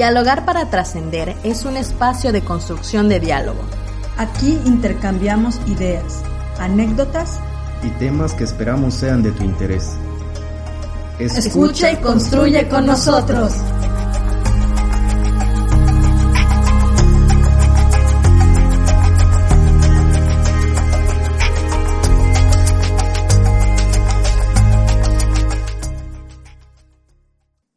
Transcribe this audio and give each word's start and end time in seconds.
Dialogar 0.00 0.46
para 0.46 0.70
trascender 0.70 1.36
es 1.44 1.66
un 1.66 1.76
espacio 1.76 2.32
de 2.32 2.40
construcción 2.40 3.10
de 3.10 3.20
diálogo. 3.20 3.60
Aquí 4.16 4.58
intercambiamos 4.64 5.60
ideas, 5.66 6.22
anécdotas 6.58 7.38
y 7.82 7.90
temas 7.98 8.32
que 8.32 8.44
esperamos 8.44 8.94
sean 8.94 9.22
de 9.22 9.30
tu 9.32 9.44
interés. 9.44 9.90
Escucha 11.18 11.92
y 11.92 11.96
construye 11.96 12.66
con 12.66 12.86
nosotros. 12.86 13.52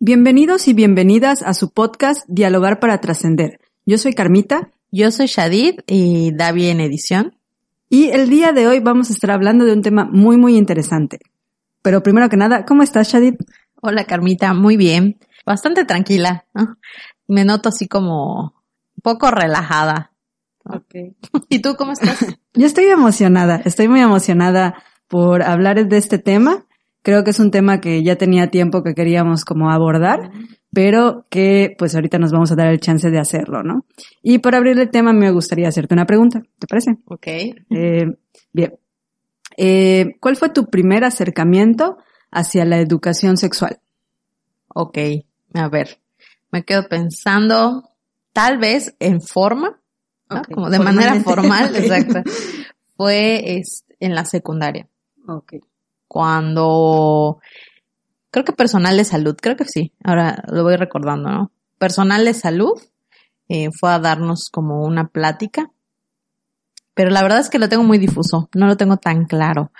Bienvenidos 0.05 0.67
y 0.67 0.73
bienvenidas 0.73 1.43
a 1.43 1.53
su 1.53 1.71
podcast 1.71 2.25
Dialogar 2.27 2.81
para 2.81 2.99
Trascender. 2.99 3.61
Yo 3.85 3.97
soy 3.97 4.11
Carmita. 4.11 4.73
Yo 4.91 5.09
soy 5.11 5.27
Shadid 5.27 5.79
y 5.87 6.33
Davi 6.35 6.67
en 6.67 6.81
edición. 6.81 7.37
Y 7.87 8.09
el 8.09 8.27
día 8.29 8.51
de 8.51 8.67
hoy 8.67 8.81
vamos 8.81 9.09
a 9.09 9.13
estar 9.13 9.31
hablando 9.31 9.63
de 9.63 9.71
un 9.71 9.81
tema 9.81 10.03
muy, 10.03 10.35
muy 10.35 10.57
interesante. 10.57 11.19
Pero 11.81 12.03
primero 12.03 12.27
que 12.27 12.35
nada, 12.35 12.65
¿cómo 12.65 12.83
estás, 12.83 13.13
Shadid? 13.13 13.35
Hola, 13.81 14.03
Carmita. 14.03 14.53
Muy 14.53 14.75
bien. 14.75 15.19
Bastante 15.45 15.85
tranquila. 15.85 16.47
Me 17.29 17.45
noto 17.45 17.69
así 17.69 17.87
como 17.87 18.55
un 18.97 19.01
poco 19.01 19.31
relajada. 19.31 20.11
Okay. 20.65 21.15
¿Y 21.47 21.59
tú 21.59 21.77
cómo 21.77 21.93
estás? 21.93 22.25
Yo 22.53 22.65
estoy 22.65 22.87
emocionada. 22.87 23.61
Estoy 23.63 23.87
muy 23.87 24.01
emocionada 24.01 24.83
por 25.07 25.43
hablar 25.43 25.87
de 25.87 25.97
este 25.97 26.17
tema 26.17 26.65
Creo 27.03 27.25
que 27.25 27.31
es 27.31 27.39
un 27.39 27.51
tema 27.51 27.81
que 27.81 28.01
ya 28.01 28.15
tenía 28.15 28.49
tiempo 28.49 28.81
que 28.81 28.95
queríamos 28.95 29.43
como 29.43 29.69
abordar, 29.69 30.31
pero 30.71 31.25
que 31.29 31.75
pues 31.77 31.93
ahorita 31.95 32.17
nos 32.17 32.31
vamos 32.31 32.49
a 32.51 32.55
dar 32.55 32.69
el 32.69 32.79
chance 32.79 33.11
de 33.11 33.19
hacerlo, 33.19 33.61
¿no? 33.61 33.85
Y 34.21 34.39
para 34.39 34.57
abrir 34.57 34.79
el 34.79 34.89
tema 34.89 35.11
me 35.11 35.29
gustaría 35.29 35.67
hacerte 35.67 35.93
una 35.93 36.05
pregunta, 36.05 36.41
¿te 36.57 36.65
parece? 36.65 36.97
Ok. 37.05 37.27
Eh, 37.27 38.05
bien. 38.53 38.79
Eh, 39.57 40.15
¿Cuál 40.21 40.37
fue 40.37 40.49
tu 40.49 40.69
primer 40.69 41.03
acercamiento 41.03 41.97
hacia 42.31 42.63
la 42.63 42.79
educación 42.79 43.35
sexual? 43.35 43.81
Ok, 44.73 44.97
a 45.53 45.67
ver, 45.67 45.99
me 46.51 46.63
quedo 46.63 46.87
pensando, 46.87 47.91
tal 48.31 48.59
vez 48.59 48.95
en 48.99 49.21
forma, 49.21 49.81
como 50.53 50.69
de 50.69 50.79
manera 50.79 51.15
formal, 51.21 51.75
exacto. 51.75 52.23
Fue 52.95 53.61
en 53.99 54.15
la 54.15 54.23
secundaria. 54.23 54.87
Ok 55.27 55.55
cuando 56.13 57.39
creo 58.29 58.45
que 58.45 58.53
personal 58.53 58.95
de 58.95 59.03
salud, 59.03 59.35
creo 59.41 59.55
que 59.55 59.65
sí, 59.65 59.93
ahora 60.03 60.43
lo 60.47 60.61
voy 60.61 60.75
recordando, 60.75 61.31
¿no? 61.31 61.51
Personal 61.79 62.23
de 62.23 62.35
salud 62.35 62.79
eh, 63.49 63.69
fue 63.71 63.89
a 63.89 63.97
darnos 63.97 64.49
como 64.51 64.83
una 64.83 65.07
plática, 65.07 65.71
pero 66.93 67.09
la 67.09 67.23
verdad 67.23 67.39
es 67.39 67.49
que 67.49 67.57
lo 67.57 67.67
tengo 67.67 67.83
muy 67.83 67.97
difuso, 67.97 68.47
no 68.53 68.67
lo 68.67 68.77
tengo 68.77 68.97
tan 68.97 69.25
claro, 69.25 69.71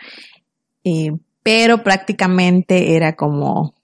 eh, 0.83 1.11
pero 1.43 1.83
prácticamente 1.83 2.95
era 2.95 3.15
como 3.15 3.75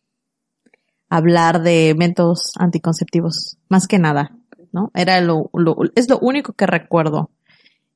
hablar 1.07 1.61
de 1.61 1.93
métodos 1.95 2.53
anticonceptivos, 2.57 3.59
más 3.69 3.85
que 3.85 3.99
nada, 3.99 4.31
¿no? 4.71 4.89
Era 4.95 5.21
lo, 5.21 5.51
es 5.93 6.09
lo 6.09 6.17
único 6.17 6.53
que 6.53 6.65
recuerdo. 6.65 7.29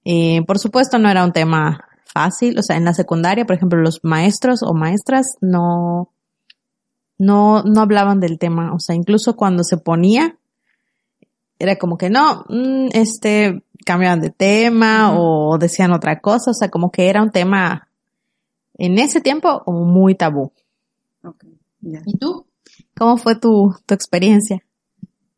Eh, 0.06 0.44
por 0.46 0.60
supuesto 0.60 1.00
no 1.00 1.10
era 1.10 1.24
un 1.24 1.32
tema 1.32 1.88
fácil, 2.14 2.58
o 2.60 2.64
sea, 2.64 2.78
en 2.78 2.86
la 2.86 2.94
secundaria, 2.94 3.46
por 3.46 3.56
ejemplo, 3.56 3.80
los 3.80 4.00
maestros 4.04 4.62
o 4.64 4.74
maestras 4.74 5.36
no, 5.42 6.10
no, 7.18 7.64
no 7.64 7.82
hablaban 7.82 8.20
del 8.20 8.38
tema, 8.38 8.74
o 8.74 8.80
sea, 8.80 8.96
incluso 8.96 9.36
cuando 9.36 9.64
se 9.64 9.78
ponía, 9.78 10.38
era 11.60 11.78
como 11.78 11.98
que 11.98 12.10
no, 12.10 12.46
mm, 12.50 12.90
este, 12.94 13.64
cambiaban 13.86 14.22
de 14.22 14.30
tema 14.30 15.18
o 15.18 15.58
decían 15.58 15.92
otra 15.92 16.20
cosa, 16.20 16.52
o 16.52 16.54
sea, 16.54 16.70
como 16.70 16.92
que 16.92 17.10
era 17.10 17.22
un 17.22 17.32
tema 17.32 17.88
en 18.78 18.98
ese 19.00 19.22
tiempo 19.22 19.64
como 19.64 19.86
muy 19.86 20.16
tabú. 20.16 20.52
¿Y 21.82 22.18
tú? 22.18 22.46
¿Cómo 22.96 23.18
fue 23.18 23.36
tu, 23.36 23.76
tu 23.86 23.94
experiencia? 23.94 24.64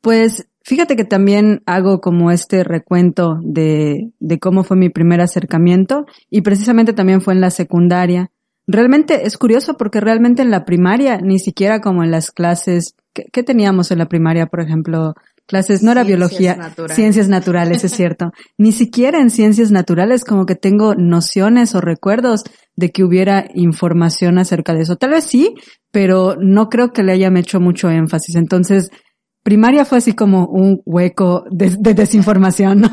Pues 0.02 0.47
Fíjate 0.66 0.96
que 0.96 1.06
también 1.06 1.62
hago 1.68 2.02
como 2.02 2.31
este 2.31 2.64
recuento 2.64 3.38
de, 3.44 4.09
de 4.20 4.40
cómo 4.40 4.64
fue 4.64 4.76
mi 4.76 4.90
primer 4.90 5.22
acercamiento 5.22 6.08
y 6.31 6.42
precisamente 6.42 6.92
también 6.92 7.22
fue 7.22 7.36
en 7.36 7.42
la 7.42 7.52
secundaria. 7.52 8.31
Realmente 8.66 9.28
es 9.28 9.38
curioso 9.38 9.78
porque 9.78 10.00
realmente 10.00 10.42
en 10.42 10.50
la 10.50 10.66
primaria, 10.66 11.20
ni 11.22 11.38
siquiera 11.38 11.81
como 11.81 12.03
en 12.03 12.09
las 12.09 12.31
clases, 12.31 12.96
¿qué, 13.14 13.44
teníamos 13.44 13.92
en 13.92 14.00
la 14.00 14.08
primaria, 14.08 14.48
por 14.48 14.59
ejemplo? 14.59 15.14
Clases, 15.46 15.84
no 15.84 15.92
era 15.92 16.03
biología, 16.03 16.74
ciencias 16.96 17.30
naturales, 17.30 17.84
es 17.84 17.92
cierto. 17.92 18.32
Ni 18.58 18.72
siquiera 18.72 19.22
en 19.22 19.30
ciencias 19.30 19.70
naturales 19.70 20.24
como 20.24 20.47
que 20.47 20.56
tengo 20.56 20.96
nociones 20.96 21.76
o 21.76 21.82
recuerdos 21.82 22.44
de 22.76 22.90
que 22.90 23.03
hubiera 23.03 23.46
información 23.53 24.40
acerca 24.40 24.74
de 24.74 24.82
eso. 24.82 24.96
Tal 24.96 25.12
vez 25.12 25.26
sí, 25.26 25.53
pero 25.92 26.36
no 26.42 26.70
creo 26.70 26.92
que 26.92 27.03
le 27.03 27.12
hayan 27.12 27.38
hecho 27.38 27.59
mucho 27.59 27.92
énfasis. 27.92 28.34
Entonces, 28.34 28.90
primaria 29.45 29.85
fue 29.85 30.00
así 30.00 30.13
como 30.13 30.47
un 30.47 30.81
hueco 30.85 31.45
de, 31.51 31.94
desinformación, 31.94 32.81
¿no? 32.81 32.89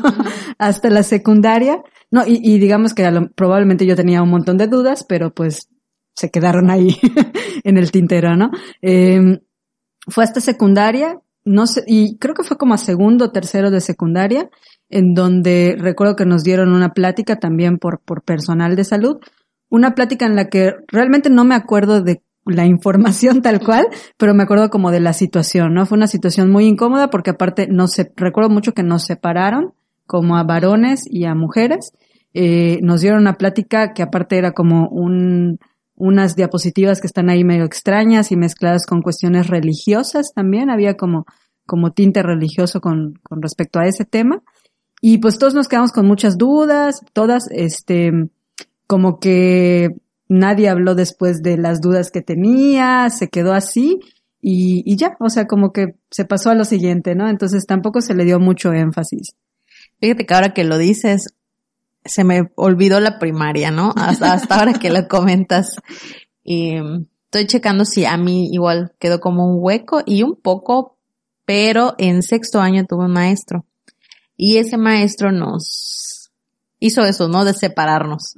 Hasta 0.59 0.91
la 0.91 1.01
secundaria, 1.01 1.81
no, 2.11 2.21
y, 2.27 2.59
digamos 2.59 2.93
que 2.93 3.09
probablemente 3.33 3.87
yo 3.87 3.95
tenía 3.95 4.21
un 4.21 4.29
montón 4.29 4.59
de 4.59 4.67
dudas, 4.67 5.03
pero 5.03 5.33
pues 5.33 5.67
se 6.15 6.29
quedaron 6.29 6.69
ahí 6.69 6.95
en 7.63 7.77
el 7.77 7.91
tintero, 7.91 8.35
¿no? 8.35 8.51
Em, 8.83 9.39
fue 10.07 10.23
hasta 10.23 10.41
secundaria, 10.41 11.19
no 11.43 11.65
sé, 11.65 11.83
y 11.87 12.19
creo 12.19 12.35
que 12.35 12.43
fue 12.43 12.57
como 12.59 12.75
a 12.75 12.77
segundo 12.77 13.25
o 13.25 13.31
tercero 13.31 13.71
de 13.71 13.81
secundaria, 13.81 14.51
en 14.89 15.15
donde 15.15 15.75
recuerdo 15.79 16.15
que 16.15 16.27
nos 16.27 16.43
dieron 16.43 16.71
una 16.71 16.93
plática 16.93 17.39
también 17.39 17.79
por, 17.79 17.99
por 17.99 18.21
personal 18.21 18.75
de 18.75 18.83
salud, 18.83 19.17
una 19.69 19.95
plática 19.95 20.27
en 20.27 20.35
la 20.35 20.49
que 20.49 20.75
realmente 20.87 21.31
no 21.31 21.45
me 21.45 21.55
acuerdo 21.55 22.03
de 22.03 22.21
la 22.45 22.65
información 22.65 23.41
tal 23.41 23.59
cual, 23.59 23.87
pero 24.17 24.33
me 24.33 24.43
acuerdo 24.43 24.69
como 24.69 24.91
de 24.91 24.99
la 24.99 25.13
situación, 25.13 25.73
¿no? 25.73 25.85
Fue 25.85 25.97
una 25.97 26.07
situación 26.07 26.51
muy 26.51 26.65
incómoda 26.65 27.09
porque 27.09 27.31
aparte 27.31 27.67
no 27.67 27.87
se, 27.87 28.11
recuerdo 28.15 28.49
mucho 28.49 28.73
que 28.73 28.83
nos 28.83 29.03
separaron 29.03 29.73
como 30.05 30.37
a 30.37 30.43
varones 30.43 31.03
y 31.05 31.25
a 31.25 31.35
mujeres. 31.35 31.93
Eh, 32.33 32.79
nos 32.81 33.01
dieron 33.01 33.21
una 33.21 33.35
plática 33.35 33.93
que 33.93 34.03
aparte 34.03 34.37
era 34.37 34.51
como 34.51 34.89
un, 34.89 35.59
unas 35.95 36.35
diapositivas 36.35 36.99
que 36.99 37.07
están 37.07 37.29
ahí 37.29 37.43
medio 37.43 37.63
extrañas 37.63 38.31
y 38.31 38.35
mezcladas 38.35 38.85
con 38.85 39.01
cuestiones 39.01 39.47
religiosas 39.47 40.33
también. 40.33 40.69
Había 40.69 40.95
como, 40.95 41.25
como 41.65 41.91
tinte 41.91 42.23
religioso 42.23 42.81
con, 42.81 43.13
con 43.23 43.41
respecto 43.41 43.79
a 43.79 43.87
ese 43.87 44.05
tema. 44.05 44.41
Y 44.99 45.17
pues 45.17 45.37
todos 45.37 45.53
nos 45.53 45.67
quedamos 45.67 45.91
con 45.91 46.07
muchas 46.07 46.37
dudas, 46.37 47.01
todas, 47.13 47.47
este, 47.51 48.11
como 48.87 49.19
que 49.19 49.89
nadie 50.27 50.69
habló 50.69 50.95
después 50.95 51.41
de 51.41 51.57
las 51.57 51.81
dudas 51.81 52.11
que 52.11 52.21
tenía, 52.21 53.09
se 53.09 53.29
quedó 53.29 53.53
así 53.53 53.99
y, 54.41 54.83
y, 54.85 54.97
ya, 54.97 55.15
o 55.19 55.29
sea, 55.29 55.47
como 55.47 55.71
que 55.71 55.95
se 56.11 56.25
pasó 56.25 56.49
a 56.49 56.55
lo 56.55 56.65
siguiente, 56.65 57.15
¿no? 57.15 57.29
Entonces 57.29 57.65
tampoco 57.65 58.01
se 58.01 58.13
le 58.13 58.25
dio 58.25 58.41
mucho 58.41 58.73
énfasis. 58.73 59.35
Fíjate 60.01 60.25
que 60.25 60.33
ahora 60.33 60.53
que 60.53 60.65
lo 60.65 60.77
dices, 60.77 61.27
se 62.03 62.23
me 62.25 62.51
olvidó 62.55 62.99
la 62.99 63.19
primaria, 63.19 63.71
¿no? 63.71 63.93
Hasta, 63.95 64.33
hasta 64.33 64.55
ahora 64.59 64.73
que 64.73 64.89
lo 64.89 65.07
comentas. 65.07 65.77
Y 66.43 66.75
estoy 67.25 67.47
checando 67.47 67.85
si 67.85 68.03
a 68.03 68.17
mí 68.17 68.49
igual 68.51 68.91
quedó 68.99 69.21
como 69.21 69.47
un 69.47 69.59
hueco 69.59 70.01
y 70.05 70.23
un 70.23 70.35
poco, 70.35 70.97
pero 71.45 71.95
en 71.97 72.21
sexto 72.21 72.59
año 72.59 72.85
tuve 72.85 73.05
un 73.05 73.13
maestro. 73.13 73.65
Y 74.35 74.57
ese 74.57 74.77
maestro 74.77 75.31
nos 75.31 76.12
hizo 76.83 77.05
eso, 77.05 77.29
¿no? 77.29 77.45
De 77.45 77.53
separarnos. 77.53 78.35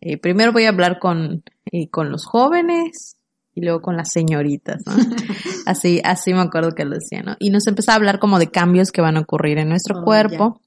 Eh, 0.00 0.16
primero 0.16 0.52
voy 0.52 0.64
a 0.64 0.70
hablar 0.70 0.98
con, 0.98 1.42
eh, 1.70 1.90
con 1.90 2.10
los 2.10 2.24
jóvenes 2.24 3.18
y 3.54 3.60
luego 3.60 3.82
con 3.82 3.98
las 3.98 4.10
señoritas, 4.10 4.82
¿no? 4.86 4.94
así, 5.66 6.00
así 6.02 6.32
me 6.32 6.40
acuerdo 6.40 6.74
que 6.74 6.86
lo 6.86 6.94
decía, 6.94 7.22
¿no? 7.22 7.36
Y 7.38 7.50
nos 7.50 7.66
empezó 7.66 7.92
a 7.92 7.96
hablar 7.96 8.18
como 8.18 8.38
de 8.38 8.50
cambios 8.50 8.92
que 8.92 9.02
van 9.02 9.18
a 9.18 9.20
ocurrir 9.20 9.58
en 9.58 9.68
nuestro 9.68 10.00
oh, 10.00 10.04
cuerpo, 10.04 10.62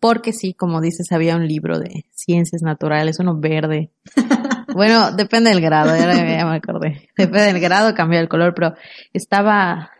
porque 0.00 0.32
sí, 0.32 0.52
como 0.52 0.80
dices, 0.80 1.12
había 1.12 1.36
un 1.36 1.46
libro 1.46 1.78
de 1.78 2.06
ciencias 2.10 2.62
naturales, 2.62 3.20
uno 3.20 3.38
verde. 3.38 3.92
bueno, 4.74 5.12
depende 5.12 5.50
del 5.50 5.60
grado, 5.60 5.96
ya, 5.96 6.08
me 6.08 6.56
acordé. 6.56 7.08
Depende 7.16 7.52
del 7.52 7.60
grado, 7.60 7.94
cambia 7.94 8.18
el 8.18 8.28
color, 8.28 8.52
pero 8.52 8.74
estaba, 9.12 9.92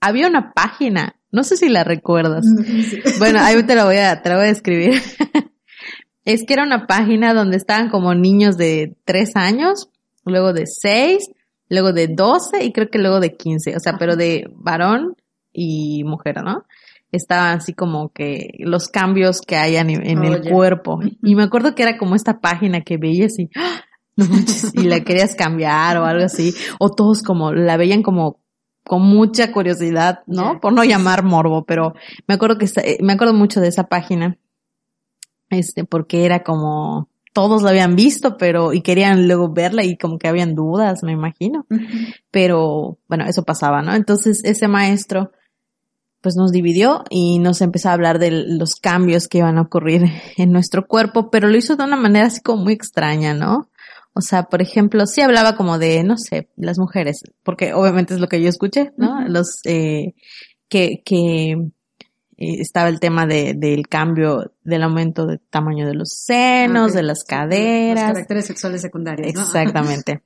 había 0.00 0.28
una 0.28 0.52
página, 0.52 1.16
no 1.32 1.42
sé 1.42 1.56
si 1.56 1.68
la 1.68 1.82
recuerdas. 1.82 2.44
Bueno, 3.18 3.40
ahí 3.40 3.60
te 3.64 3.74
la 3.74 3.84
voy 3.86 3.96
a, 3.96 4.22
te 4.22 4.28
la 4.28 4.36
voy 4.36 4.46
a 4.46 4.50
escribir. 4.50 5.02
Es 6.24 6.44
que 6.44 6.54
era 6.54 6.64
una 6.64 6.86
página 6.86 7.34
donde 7.34 7.56
estaban 7.56 7.88
como 7.88 8.14
niños 8.14 8.56
de 8.56 8.94
tres 9.04 9.34
años, 9.34 9.88
luego 10.24 10.52
de 10.52 10.66
seis, 10.66 11.30
luego 11.68 11.92
de 11.92 12.08
doce 12.08 12.64
y 12.64 12.72
creo 12.72 12.90
que 12.90 12.98
luego 12.98 13.18
de 13.18 13.34
quince, 13.34 13.74
o 13.76 13.80
sea, 13.80 13.96
pero 13.98 14.14
de 14.14 14.48
varón 14.54 15.16
y 15.52 16.04
mujer, 16.04 16.42
¿no? 16.44 16.64
Estaban 17.10 17.58
así 17.58 17.74
como 17.74 18.10
que 18.10 18.52
los 18.58 18.88
cambios 18.88 19.40
que 19.40 19.56
hay 19.56 19.76
en, 19.76 19.90
el 19.90 20.50
cuerpo. 20.50 21.00
Y 21.22 21.34
me 21.34 21.42
acuerdo 21.42 21.74
que 21.74 21.82
era 21.82 21.98
como 21.98 22.14
esta 22.14 22.40
página 22.40 22.80
que 22.80 22.96
veías 22.96 23.38
y, 23.38 23.50
¡ah! 23.56 23.82
y 24.74 24.84
la 24.84 25.00
querías 25.00 25.34
cambiar 25.34 25.98
o 25.98 26.04
algo 26.04 26.24
así, 26.24 26.54
o 26.78 26.90
todos 26.90 27.22
como 27.22 27.52
la 27.52 27.76
veían 27.76 28.02
como 28.02 28.38
con 28.84 29.02
mucha 29.02 29.52
curiosidad, 29.52 30.20
¿no? 30.26 30.60
Por 30.60 30.72
no 30.72 30.84
llamar 30.84 31.22
morbo, 31.22 31.64
pero 31.64 31.94
me 32.26 32.34
acuerdo 32.34 32.58
que 32.58 32.66
eh, 32.82 32.98
me 33.00 33.12
acuerdo 33.12 33.34
mucho 33.34 33.60
de 33.60 33.68
esa 33.68 33.84
página. 33.84 34.36
Este, 35.52 35.84
porque 35.84 36.24
era 36.24 36.42
como 36.42 37.08
todos 37.34 37.62
la 37.62 37.70
habían 37.70 37.94
visto, 37.94 38.36
pero 38.36 38.72
y 38.72 38.80
querían 38.80 39.26
luego 39.26 39.52
verla 39.52 39.84
y 39.84 39.96
como 39.96 40.18
que 40.18 40.28
habían 40.28 40.54
dudas, 40.54 41.02
me 41.02 41.12
imagino. 41.12 41.66
Pero 42.30 42.98
bueno, 43.08 43.26
eso 43.26 43.44
pasaba, 43.44 43.82
¿no? 43.82 43.94
Entonces 43.94 44.42
ese 44.44 44.66
maestro 44.66 45.30
pues 46.22 46.36
nos 46.36 46.52
dividió 46.52 47.04
y 47.10 47.38
nos 47.38 47.60
empezó 47.60 47.88
a 47.90 47.94
hablar 47.94 48.18
de 48.18 48.30
los 48.30 48.76
cambios 48.76 49.28
que 49.28 49.38
iban 49.38 49.58
a 49.58 49.62
ocurrir 49.62 50.04
en 50.36 50.52
nuestro 50.52 50.86
cuerpo, 50.86 51.30
pero 51.30 51.48
lo 51.48 51.56
hizo 51.56 51.76
de 51.76 51.84
una 51.84 51.96
manera 51.96 52.26
así 52.26 52.40
como 52.40 52.62
muy 52.62 52.72
extraña, 52.72 53.34
¿no? 53.34 53.68
O 54.14 54.20
sea, 54.20 54.44
por 54.44 54.62
ejemplo, 54.62 55.06
sí 55.06 55.20
hablaba 55.20 55.56
como 55.56 55.78
de, 55.78 56.04
no 56.04 56.16
sé, 56.16 56.48
las 56.56 56.78
mujeres, 56.78 57.22
porque 57.42 57.74
obviamente 57.74 58.14
es 58.14 58.20
lo 58.20 58.28
que 58.28 58.40
yo 58.40 58.48
escuché, 58.48 58.92
¿no? 58.96 59.26
Los, 59.26 59.60
eh, 59.64 60.14
que, 60.68 61.02
que 61.04 61.56
eh, 62.36 62.60
estaba 62.60 62.88
el 62.88 63.00
tema 63.00 63.26
de, 63.26 63.54
del 63.54 63.88
cambio 63.88 64.52
del 64.64 64.82
aumento 64.82 65.26
de 65.26 65.38
tamaño 65.38 65.86
de 65.86 65.94
los 65.94 66.10
senos, 66.10 66.92
de 66.92 67.02
las 67.02 67.24
caderas. 67.24 68.04
Los 68.04 68.12
caracteres 68.14 68.46
sexuales 68.46 68.80
secundarios. 68.80 69.34
¿no? 69.34 69.42
Exactamente. 69.42 70.22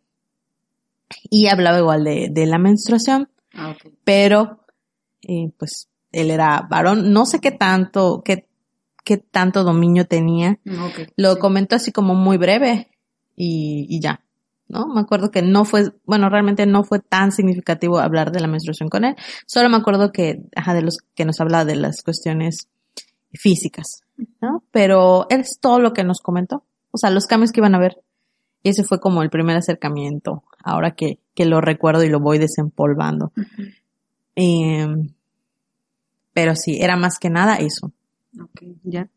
y 1.31 1.49
hablaba 1.49 1.79
igual 1.79 2.05
de, 2.05 2.29
de 2.31 2.47
la 2.47 2.59
menstruación, 2.59 3.29
ah, 3.55 3.71
okay. 3.71 3.93
pero 4.05 4.65
eh, 5.23 5.51
pues 5.59 5.89
él 6.13 6.31
era 6.31 6.67
varón, 6.69 7.13
no 7.13 7.27
sé 7.27 7.41
qué 7.41 7.51
tanto, 7.51 8.23
qué, 8.25 8.49
qué 9.05 9.19
tanto 9.19 9.65
dominio 9.65 10.07
tenía. 10.07 10.59
Lo 11.17 11.39
comentó 11.39 11.77
así 11.77 11.93
como 11.93 12.15
muy 12.15 12.39
breve 12.39 12.91
y, 13.35 13.87
y 13.89 14.01
ya. 14.01 14.23
¿No? 14.69 14.87
Me 14.87 15.01
acuerdo 15.01 15.31
que 15.31 15.43
no 15.43 15.65
fue, 15.65 15.93
bueno, 16.05 16.29
realmente 16.29 16.67
no 16.67 16.85
fue 16.85 17.01
tan 17.01 17.33
significativo 17.33 17.99
hablar 17.99 18.33
de 18.33 18.41
la 18.41 18.49
menstruación 18.49 18.89
con 18.89 19.05
él. 19.05 19.17
Solo 19.47 19.69
me 19.69 19.77
acuerdo 19.77 20.13
que, 20.13 20.43
ajá, 20.55 20.75
de 20.75 20.83
los 20.83 20.99
que 21.15 21.25
nos 21.25 21.41
hablaba 21.41 21.65
de 21.65 21.77
las 21.77 22.03
cuestiones 22.03 22.69
físicas, 23.33 24.03
¿no? 24.41 24.63
Pero 24.71 25.27
es 25.31 25.59
todo 25.61 25.79
lo 25.81 25.93
que 25.93 26.05
nos 26.05 26.21
comentó. 26.21 26.65
O 26.91 26.99
sea, 26.99 27.11
los 27.11 27.27
cambios 27.27 27.53
que 27.53 27.61
iban 27.61 27.75
a 27.75 27.79
ver. 27.79 27.99
Y 28.63 28.71
ese 28.71 28.83
fue 28.83 28.99
como 29.01 29.23
el 29.23 29.31
primer 29.31 29.57
acercamiento, 29.57 30.43
ahora 30.65 30.93
que, 30.93 31.19
que 31.35 31.45
lo 31.45 31.61
recuerdo 31.61 32.03
y 32.03 32.09
lo 32.09 32.19
voy 32.19 32.39
desempolvando. 32.39 33.33
Pero 36.33 36.55
sí, 36.55 36.79
era 36.81 36.97
más 36.97 37.19
que 37.19 37.31
nada 37.31 37.57
eso. 37.57 37.93
Ya. 38.83 39.09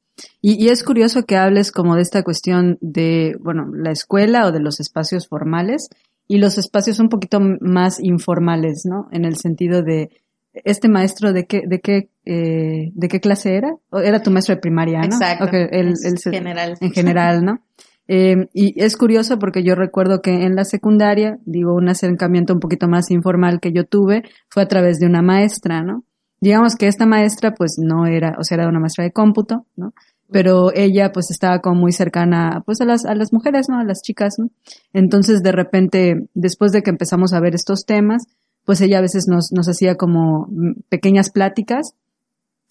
Y, 0.42 0.64
y, 0.64 0.70
es 0.70 0.84
curioso 0.84 1.24
que 1.24 1.38
hables 1.38 1.72
como 1.72 1.96
de 1.96 2.02
esta 2.02 2.24
cuestión 2.24 2.78
de, 2.82 3.36
bueno, 3.40 3.72
la 3.74 3.92
escuela 3.92 4.48
o 4.48 4.52
de 4.52 4.60
los 4.60 4.80
espacios 4.80 5.28
formales 5.28 5.90
y 6.28 6.38
los 6.38 6.58
espacios 6.58 7.00
un 7.00 7.10
poquito 7.10 7.40
más 7.40 8.00
informales, 8.00 8.86
¿no? 8.86 9.08
En 9.12 9.26
el 9.26 9.36
sentido 9.36 9.82
de, 9.82 10.10
este 10.54 10.90
maestro 10.90 11.34
de 11.34 11.46
qué, 11.46 11.64
de 11.66 11.80
qué, 11.80 12.10
eh, 12.26 12.92
de 12.94 13.08
qué 13.08 13.20
clase 13.20 13.56
era? 13.56 13.76
Era 13.92 14.22
tu 14.22 14.32
maestro 14.32 14.56
de 14.56 14.62
primaria, 14.62 15.00
¿no? 15.00 15.06
Exacto. 15.06 15.46
Okay, 15.46 15.68
el, 15.72 15.94
el, 16.04 16.20
general. 16.20 16.78
En 16.80 16.92
general, 16.92 17.46
¿no? 17.46 17.64
Eh, 18.08 18.48
y 18.54 18.82
es 18.84 18.98
curioso 18.98 19.38
porque 19.38 19.64
yo 19.64 19.76
recuerdo 19.76 20.22
que 20.22 20.44
en 20.44 20.56
la 20.56 20.66
secundaria, 20.66 21.38
digo, 21.46 21.76
un 21.76 21.90
acercamiento 21.90 22.54
un 22.54 22.60
poquito 22.60 22.88
más 22.88 23.12
informal 23.12 23.60
que 23.60 23.72
yo 23.72 23.86
tuve 23.86 24.24
fue 24.50 24.64
a 24.64 24.68
través 24.68 25.00
de 25.00 25.06
una 25.06 25.22
maestra, 25.22 25.84
¿no? 25.84 26.04
Digamos 26.42 26.76
que 26.76 26.88
esta 26.88 27.06
maestra 27.06 27.54
pues 27.54 27.76
no 27.78 28.06
era, 28.06 28.36
o 28.40 28.44
sea, 28.44 28.56
era 28.56 28.68
una 28.68 28.80
maestra 28.80 29.04
de 29.04 29.12
cómputo, 29.12 29.66
¿no? 29.76 29.94
Pero 30.32 30.72
ella 30.74 31.12
pues 31.12 31.32
estaba 31.32 31.60
como 31.60 31.82
muy 31.82 31.92
cercana 31.92 32.62
pues 32.66 32.82
a 32.82 32.86
las, 32.86 33.06
a 33.06 33.16
las 33.16 33.34
mujeres, 33.34 33.68
¿no? 33.70 33.80
A 33.80 33.84
las 33.84 34.02
chicas, 34.02 34.36
¿no? 34.38 34.50
Entonces 34.94 35.42
de 35.42 35.52
repente, 35.52 36.28
después 36.34 36.72
de 36.72 36.84
que 36.84 36.92
empezamos 36.92 37.34
a 37.34 37.40
ver 37.40 37.56
estos 37.56 37.86
temas, 37.86 38.28
pues 38.66 38.82
ella 38.82 39.00
a 39.00 39.02
veces 39.02 39.28
nos, 39.28 39.52
nos 39.52 39.68
hacía 39.68 39.96
como 39.96 40.48
pequeñas 40.90 41.32
pláticas 41.32 41.96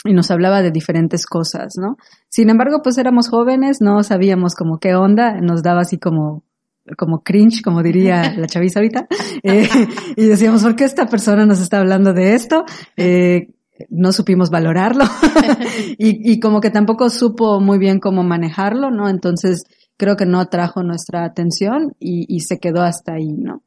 y 0.04 0.12
nos 0.12 0.30
hablaba 0.30 0.62
de 0.62 0.70
diferentes 0.70 1.26
cosas, 1.26 1.74
¿no? 1.76 1.96
Sin 2.28 2.50
embargo, 2.50 2.82
pues 2.82 2.98
éramos 2.98 3.28
jóvenes, 3.28 3.78
no 3.80 4.02
sabíamos 4.04 4.54
como 4.54 4.78
qué 4.78 4.94
onda, 4.94 5.40
nos 5.40 5.62
daba 5.62 5.80
así 5.80 5.98
como 5.98 6.44
como 6.96 7.22
cringe, 7.22 7.62
como 7.62 7.82
diría 7.82 8.34
la 8.36 8.46
chaviza 8.46 8.80
ahorita, 8.80 9.08
eh, 9.42 9.68
y 10.16 10.26
decíamos, 10.26 10.62
¿por 10.62 10.76
qué 10.76 10.84
esta 10.84 11.06
persona 11.06 11.44
nos 11.46 11.60
está 11.60 11.80
hablando 11.80 12.12
de 12.12 12.34
esto? 12.34 12.64
Eh, 12.96 13.48
no 13.90 14.12
supimos 14.12 14.50
valorarlo 14.50 15.04
y, 15.98 16.32
y, 16.32 16.40
como 16.40 16.60
que 16.60 16.70
tampoco 16.70 17.10
supo 17.10 17.60
muy 17.60 17.78
bien 17.78 18.00
cómo 18.00 18.22
manejarlo, 18.22 18.90
¿no? 18.90 19.08
Entonces 19.08 19.64
creo 19.96 20.16
que 20.16 20.26
no 20.26 20.40
atrajo 20.40 20.82
nuestra 20.82 21.24
atención 21.24 21.94
y, 21.98 22.24
y, 22.28 22.40
se 22.40 22.58
quedó 22.58 22.82
hasta 22.82 23.14
ahí, 23.14 23.32
¿no? 23.32 23.62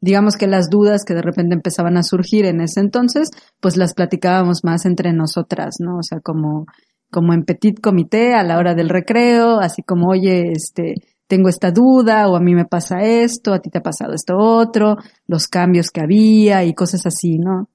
Digamos 0.00 0.36
que 0.36 0.46
las 0.46 0.70
dudas 0.70 1.04
que 1.04 1.14
de 1.14 1.22
repente 1.22 1.54
empezaban 1.54 1.96
a 1.96 2.02
surgir 2.02 2.44
en 2.44 2.60
ese 2.60 2.80
entonces, 2.80 3.30
pues 3.60 3.76
las 3.76 3.94
platicábamos 3.94 4.64
más 4.64 4.84
entre 4.86 5.12
nosotras, 5.12 5.76
¿no? 5.78 5.98
O 5.98 6.02
sea, 6.02 6.20
como, 6.20 6.66
como 7.10 7.32
en 7.32 7.44
petit 7.44 7.80
comité 7.80 8.34
a 8.34 8.42
la 8.42 8.58
hora 8.58 8.74
del 8.74 8.88
recreo, 8.88 9.60
así 9.60 9.82
como, 9.82 10.08
oye, 10.08 10.52
este, 10.52 10.94
tengo 11.26 11.48
esta 11.48 11.70
duda 11.70 12.28
o 12.28 12.36
a 12.36 12.40
mí 12.40 12.54
me 12.54 12.64
pasa 12.64 13.02
esto, 13.02 13.54
a 13.54 13.60
ti 13.60 13.70
te 13.70 13.78
ha 13.78 13.82
pasado 13.82 14.14
esto 14.14 14.36
otro, 14.36 14.96
los 15.26 15.46
cambios 15.46 15.90
que 15.90 16.00
había 16.00 16.64
y 16.64 16.74
cosas 16.74 17.06
así, 17.06 17.38
¿no? 17.38 17.68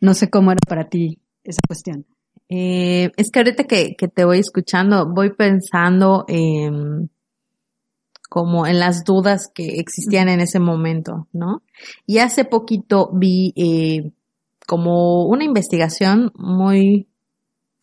No 0.00 0.14
sé 0.14 0.30
cómo 0.30 0.50
era 0.52 0.60
para 0.66 0.88
ti 0.88 1.20
esa 1.44 1.60
cuestión. 1.66 2.06
Eh, 2.48 3.10
es 3.16 3.30
que 3.30 3.38
ahorita 3.38 3.64
que, 3.64 3.94
que, 3.96 4.08
te 4.08 4.24
voy 4.24 4.38
escuchando, 4.38 5.08
voy 5.08 5.30
pensando 5.34 6.24
en 6.26 7.10
como 8.30 8.64
en 8.66 8.78
las 8.78 9.04
dudas 9.04 9.50
que 9.52 9.80
existían 9.80 10.28
en 10.28 10.40
ese 10.40 10.60
momento, 10.60 11.26
¿no? 11.32 11.62
Y 12.06 12.18
hace 12.18 12.44
poquito 12.44 13.10
vi 13.12 13.52
eh, 13.56 14.12
como 14.68 15.26
una 15.26 15.42
investigación 15.42 16.30
muy 16.36 17.08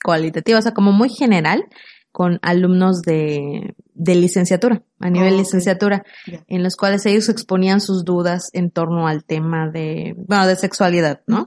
cualitativa, 0.02 0.58
o 0.58 0.62
sea, 0.62 0.74
como 0.74 0.94
muy 0.94 1.10
general, 1.10 1.66
con 2.14 2.40
alumnos 2.42 3.02
de, 3.02 3.75
de 3.94 4.16
licenciatura, 4.16 4.84
a 5.02 5.10
nivel 5.10 5.34
oh, 5.34 5.38
licenciatura, 5.38 6.06
en 6.48 6.64
los 6.64 6.78
cuales 6.78 7.06
ellos 7.06 7.28
exponían 7.28 7.81
sus 7.81 8.06
dudas 8.06 8.50
en 8.54 8.72
torno 8.72 9.06
al 9.06 9.25
tema 9.25 9.69
de, 9.69 10.16
bueno, 10.16 10.48
de 10.48 10.56
sexualidad, 10.56 11.22
¿no? 11.28 11.46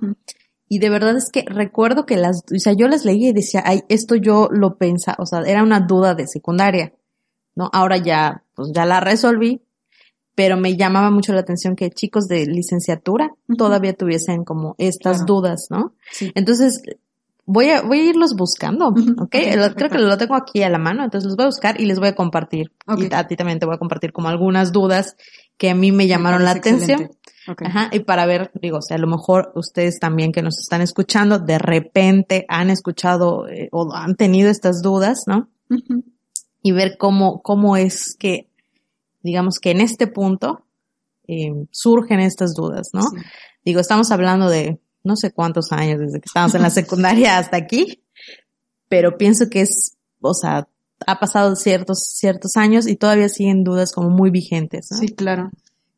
Y 0.72 0.78
de 0.78 0.88
verdad 0.88 1.16
es 1.16 1.30
que 1.32 1.44
recuerdo 1.46 2.06
que 2.06 2.16
las, 2.16 2.44
o 2.54 2.58
sea, 2.58 2.74
yo 2.74 2.86
las 2.86 3.04
leía 3.04 3.30
y 3.30 3.32
decía, 3.32 3.60
ay, 3.66 3.80
esto 3.88 4.14
yo 4.14 4.48
lo 4.52 4.76
pensaba, 4.76 5.16
o 5.18 5.26
sea, 5.26 5.40
era 5.40 5.64
una 5.64 5.80
duda 5.80 6.14
de 6.14 6.28
secundaria, 6.28 6.92
¿no? 7.56 7.68
Ahora 7.72 7.96
ya, 7.96 8.44
pues 8.54 8.70
ya 8.72 8.86
la 8.86 9.00
resolví, 9.00 9.62
pero 10.36 10.56
me 10.56 10.76
llamaba 10.76 11.10
mucho 11.10 11.32
la 11.32 11.40
atención 11.40 11.74
que 11.74 11.90
chicos 11.90 12.28
de 12.28 12.46
licenciatura 12.46 13.34
todavía 13.58 13.94
tuviesen 13.94 14.44
como 14.44 14.76
estas 14.78 15.26
dudas, 15.26 15.66
¿no? 15.70 15.96
Sí. 16.12 16.30
Entonces, 16.36 16.80
voy 17.46 17.70
a, 17.70 17.82
voy 17.82 17.98
a 17.98 18.04
irlos 18.10 18.36
buscando, 18.36 18.94
¿ok? 19.18 19.36
Creo 19.74 19.90
que 19.90 19.98
lo 19.98 20.16
tengo 20.18 20.36
aquí 20.36 20.62
a 20.62 20.70
la 20.70 20.78
mano, 20.78 21.02
entonces 21.02 21.26
los 21.26 21.36
voy 21.36 21.44
a 21.44 21.48
buscar 21.48 21.80
y 21.80 21.86
les 21.86 21.98
voy 21.98 22.08
a 22.08 22.14
compartir. 22.14 22.70
Y 22.96 23.12
a 23.12 23.26
ti 23.26 23.34
también 23.34 23.58
te 23.58 23.66
voy 23.66 23.74
a 23.74 23.78
compartir 23.78 24.12
como 24.12 24.28
algunas 24.28 24.70
dudas 24.70 25.16
que 25.56 25.68
a 25.68 25.74
mí 25.74 25.90
me 25.90 26.06
llamaron 26.06 26.44
la 26.44 26.52
atención. 26.52 27.10
Ajá, 27.58 27.90
y 27.92 28.00
para 28.00 28.26
ver, 28.26 28.50
digo, 28.60 28.78
o 28.78 28.82
sea, 28.82 28.96
a 28.96 29.00
lo 29.00 29.06
mejor 29.06 29.52
ustedes 29.54 29.98
también 29.98 30.32
que 30.32 30.42
nos 30.42 30.58
están 30.58 30.80
escuchando, 30.80 31.38
de 31.38 31.58
repente 31.58 32.44
han 32.48 32.70
escuchado 32.70 33.48
eh, 33.48 33.68
o 33.72 33.92
han 33.94 34.16
tenido 34.16 34.50
estas 34.50 34.82
dudas, 34.82 35.24
¿no? 35.26 35.48
Y 36.62 36.72
ver 36.72 36.96
cómo, 36.98 37.42
cómo 37.42 37.76
es 37.76 38.16
que, 38.18 38.48
digamos 39.22 39.58
que 39.60 39.70
en 39.70 39.80
este 39.80 40.06
punto 40.06 40.64
eh, 41.28 41.52
surgen 41.70 42.20
estas 42.20 42.54
dudas, 42.54 42.90
¿no? 42.92 43.02
Digo, 43.64 43.80
estamos 43.80 44.10
hablando 44.10 44.48
de 44.48 44.80
no 45.02 45.16
sé 45.16 45.32
cuántos 45.32 45.72
años 45.72 46.00
desde 46.00 46.20
que 46.20 46.26
estamos 46.26 46.54
en 46.54 46.62
la 46.62 46.70
secundaria 46.70 47.38
hasta 47.38 47.56
aquí, 47.56 48.02
pero 48.88 49.16
pienso 49.16 49.48
que 49.48 49.62
es, 49.62 49.96
o 50.20 50.34
sea, 50.34 50.68
ha 51.06 51.18
pasado 51.18 51.56
ciertos, 51.56 52.00
ciertos 52.16 52.56
años 52.56 52.86
y 52.86 52.96
todavía 52.96 53.28
siguen 53.28 53.64
dudas 53.64 53.92
como 53.92 54.10
muy 54.10 54.30
vigentes, 54.30 54.88
¿no? 54.90 54.98
Sí, 54.98 55.08
claro. 55.08 55.50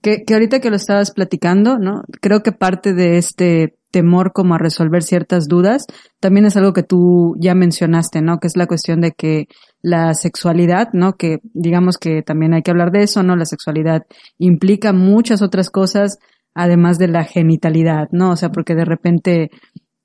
Que, 0.02 0.24
que 0.24 0.34
ahorita 0.34 0.60
que 0.60 0.70
lo 0.70 0.76
estabas 0.76 1.12
platicando, 1.12 1.78
¿no? 1.78 2.02
Creo 2.20 2.42
que 2.42 2.52
parte 2.52 2.92
de 2.92 3.18
este 3.18 3.76
temor 3.92 4.32
como 4.32 4.54
a 4.54 4.58
resolver 4.58 5.02
ciertas 5.02 5.46
dudas 5.46 5.86
también 6.18 6.46
es 6.46 6.56
algo 6.56 6.72
que 6.72 6.82
tú 6.82 7.36
ya 7.38 7.54
mencionaste, 7.54 8.20
¿no? 8.22 8.38
Que 8.38 8.48
es 8.48 8.56
la 8.56 8.66
cuestión 8.66 9.00
de 9.00 9.12
que 9.12 9.46
la 9.82 10.14
sexualidad, 10.14 10.88
¿no? 10.92 11.12
Que 11.12 11.38
digamos 11.54 11.98
que 11.98 12.22
también 12.22 12.54
hay 12.54 12.62
que 12.62 12.70
hablar 12.70 12.90
de 12.90 13.02
eso, 13.02 13.22
¿no? 13.22 13.36
La 13.36 13.44
sexualidad 13.44 14.02
implica 14.38 14.92
muchas 14.92 15.42
otras 15.42 15.70
cosas 15.70 16.18
además 16.54 16.98
de 16.98 17.08
la 17.08 17.24
genitalidad, 17.24 18.08
¿no? 18.10 18.32
O 18.32 18.36
sea, 18.36 18.50
porque 18.50 18.74
de 18.74 18.84
repente 18.84 19.50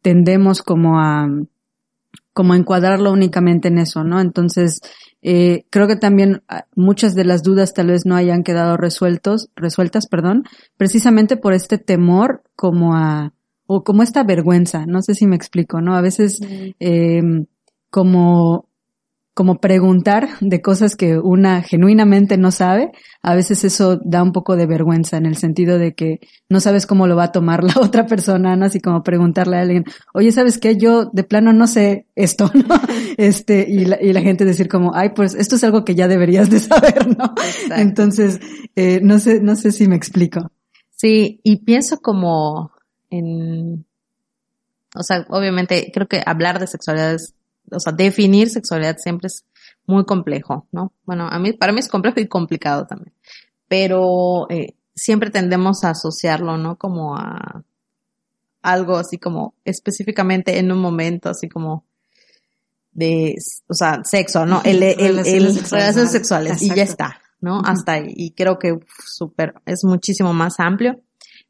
tendemos 0.02 0.62
como 0.62 1.00
a 1.00 1.28
como 2.34 2.54
a 2.54 2.58
encuadrarlo 2.58 3.12
únicamente 3.12 3.70
en 3.70 3.80
eso, 3.80 4.04
¿no? 4.04 4.22
Entonces, 4.22 4.80
eh, 5.30 5.66
creo 5.70 5.90
que 5.90 5.98
también 5.98 6.42
ah, 6.48 6.68
muchas 6.74 7.14
de 7.14 7.26
las 7.26 7.44
dudas 7.44 7.74
tal 7.74 7.88
vez 7.88 8.06
no 8.06 8.16
hayan 8.16 8.44
quedado 8.44 8.78
resueltos, 8.78 9.50
resueltas, 9.58 10.08
perdón, 10.08 10.46
precisamente 10.78 11.36
por 11.36 11.52
este 11.52 11.78
temor 11.78 12.44
como 12.56 12.96
a, 12.96 13.34
o 13.66 13.84
como 13.84 14.04
esta 14.04 14.24
vergüenza, 14.24 14.86
no 14.86 15.02
sé 15.02 15.16
si 15.16 15.28
me 15.28 15.36
explico, 15.36 15.82
¿no? 15.82 15.98
A 15.98 16.02
veces, 16.02 16.40
eh, 16.80 17.22
como 17.90 18.67
como 19.38 19.62
preguntar 19.62 20.30
de 20.42 20.64
cosas 20.64 20.96
que 20.96 21.20
una 21.20 21.62
genuinamente 21.62 22.40
no 22.40 22.50
sabe, 22.50 22.92
a 23.22 23.36
veces 23.36 23.64
eso 23.64 24.02
da 24.04 24.24
un 24.24 24.32
poco 24.32 24.56
de 24.56 24.66
vergüenza 24.66 25.16
en 25.18 25.28
el 25.28 25.38
sentido 25.38 25.78
de 25.78 25.94
que 25.94 26.22
no 26.50 26.60
sabes 26.60 26.88
cómo 26.88 27.06
lo 27.06 27.16
va 27.16 27.26
a 27.26 27.32
tomar 27.32 27.64
la 27.64 27.76
otra 27.80 28.08
persona, 28.08 28.56
¿no? 28.56 28.66
Así 28.66 28.80
como 28.80 29.04
preguntarle 29.04 29.58
a 29.58 29.62
alguien, 29.62 29.86
oye, 30.16 30.32
¿sabes 30.32 30.58
qué? 30.58 30.76
Yo 30.76 31.12
de 31.14 31.24
plano 31.24 31.54
no 31.54 31.68
sé 31.68 32.08
esto, 32.16 32.50
¿no? 32.56 32.82
Este, 33.18 33.64
y 33.70 33.86
la, 33.86 34.02
y 34.02 34.12
la 34.12 34.22
gente 34.22 34.44
decir 34.44 34.68
como, 34.68 34.96
ay, 34.96 35.10
pues 35.16 35.36
esto 35.36 35.56
es 35.56 35.64
algo 35.64 35.86
que 35.86 35.94
ya 35.94 36.08
deberías 36.08 36.50
de 36.50 36.60
saber, 36.60 37.16
¿no? 37.16 37.36
Entonces, 37.76 38.40
eh, 38.76 39.02
no 39.04 39.20
sé, 39.20 39.40
no 39.40 39.56
sé 39.56 39.72
si 39.72 39.88
me 39.88 39.96
explico. 39.96 40.52
Sí, 40.96 41.42
y 41.44 41.58
pienso 41.58 42.00
como 42.00 42.72
en, 43.12 43.86
o 44.96 45.04
sea, 45.04 45.28
obviamente 45.30 45.92
creo 45.94 46.08
que 46.08 46.24
hablar 46.26 46.58
de 46.58 46.66
sexualidad 46.66 47.14
es 47.14 47.37
o 47.72 47.80
sea, 47.80 47.94
definir 47.94 48.50
sexualidad 48.50 48.98
siempre 48.98 49.28
es 49.28 49.46
muy 49.86 50.06
complejo, 50.06 50.68
¿no? 50.72 50.94
Bueno, 51.06 51.28
a 51.28 51.40
mí, 51.40 51.54
para 51.54 51.72
mí 51.72 51.80
es 51.80 51.90
complejo 51.90 52.20
y 52.20 52.28
complicado 52.28 52.86
también. 52.86 53.14
Pero 53.68 54.48
eh, 54.50 54.76
siempre 54.96 55.30
tendemos 55.30 55.84
a 55.84 55.92
asociarlo, 55.92 56.58
¿no? 56.58 56.78
Como 56.78 57.16
a 57.16 57.64
algo 58.62 58.98
así 58.98 59.18
como 59.18 59.54
específicamente 59.64 60.60
en 60.60 60.72
un 60.72 60.80
momento, 60.80 61.30
así 61.30 61.48
como 61.48 61.86
de, 62.92 63.36
o 63.68 63.74
sea, 63.74 64.02
sexo, 64.04 64.46
¿no? 64.46 64.62
El, 64.64 64.84
el, 64.84 65.20
el, 65.20 65.56
relaciones 65.70 66.12
sexuales, 66.12 66.62
y 66.62 66.74
ya 66.74 66.84
está, 66.84 67.22
¿no? 67.40 67.62
Hasta 67.64 67.94
ahí. 67.94 68.14
Y 68.16 68.32
creo 68.32 68.60
que 68.60 68.80
súper, 69.06 69.54
es 69.66 69.84
muchísimo 69.84 70.34
más 70.34 70.60
amplio. 70.60 71.02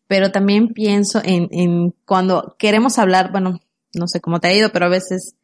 Pero 0.07 0.31
también 0.31 0.73
pienso 0.73 1.21
en, 1.23 1.49
en 1.51 1.93
cuando 2.05 2.55
queremos 2.57 2.97
hablar, 2.97 3.31
bueno, 3.31 3.59
no 3.93 4.07
sé 4.07 4.21
cómo 4.21 4.39
te 4.39 4.47
ha 4.47 4.53
ido, 4.53 4.71
pero 4.71 4.85
a 4.85 4.89
veces 4.89 5.35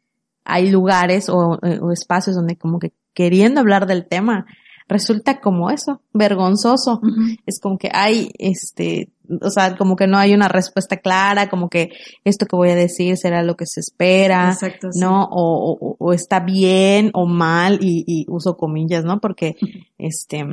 hay 0.44 0.70
lugares 0.70 1.28
o, 1.28 1.58
eh, 1.62 1.78
o, 1.80 1.92
espacios 1.92 2.36
donde 2.36 2.56
como 2.56 2.78
que 2.78 2.92
queriendo 3.14 3.60
hablar 3.60 3.86
del 3.86 4.06
tema 4.06 4.46
resulta 4.86 5.40
como 5.40 5.70
eso, 5.70 6.02
vergonzoso. 6.12 7.00
Es 7.46 7.58
como 7.58 7.78
que 7.78 7.88
hay, 7.92 8.30
este, 8.38 9.10
o 9.40 9.48
sea, 9.48 9.76
como 9.76 9.96
que 9.96 10.06
no 10.06 10.18
hay 10.18 10.34
una 10.34 10.48
respuesta 10.48 10.98
clara, 10.98 11.48
como 11.48 11.70
que 11.70 11.90
esto 12.24 12.44
que 12.44 12.56
voy 12.56 12.68
a 12.68 12.74
decir 12.74 13.16
será 13.16 13.42
lo 13.42 13.56
que 13.56 13.64
se 13.64 13.80
espera, 13.80 14.50
Exacto, 14.52 14.90
¿no? 14.94 15.26
O, 15.30 15.96
o, 15.98 16.12
está 16.12 16.40
bien 16.40 17.10
o 17.14 17.26
mal 17.26 17.78
y, 17.80 18.04
y 18.06 18.26
uso 18.28 18.58
comillas, 18.58 19.04
¿no? 19.04 19.20
Porque, 19.20 19.56
este, 19.96 20.44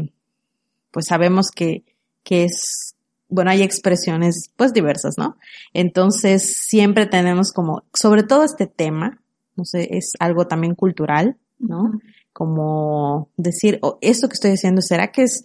pues 0.92 1.08
sabemos 1.08 1.52
que, 1.52 1.84
que 2.24 2.46
es 2.46 2.96
bueno, 3.32 3.50
hay 3.50 3.64
expresiones 3.64 4.52
pues 4.58 4.74
diversas, 4.74 5.18
¿no? 5.18 5.38
Entonces 5.74 6.58
siempre 6.68 7.06
tenemos 7.06 7.54
como, 7.54 7.84
sobre 7.94 8.24
todo 8.24 8.44
este 8.44 8.68
tema, 8.68 9.22
no 9.55 9.65
sé, 9.65 9.88
es 9.91 10.13
algo 10.20 10.48
también 10.48 10.75
cultural, 10.75 11.38
¿no? 11.60 11.91
Como 12.34 13.29
decir, 13.38 13.79
oh, 13.81 13.98
esto 14.01 14.27
que 14.27 14.34
estoy 14.34 14.51
diciendo, 14.51 14.81
¿será 14.81 15.12
que 15.12 15.24
es 15.24 15.43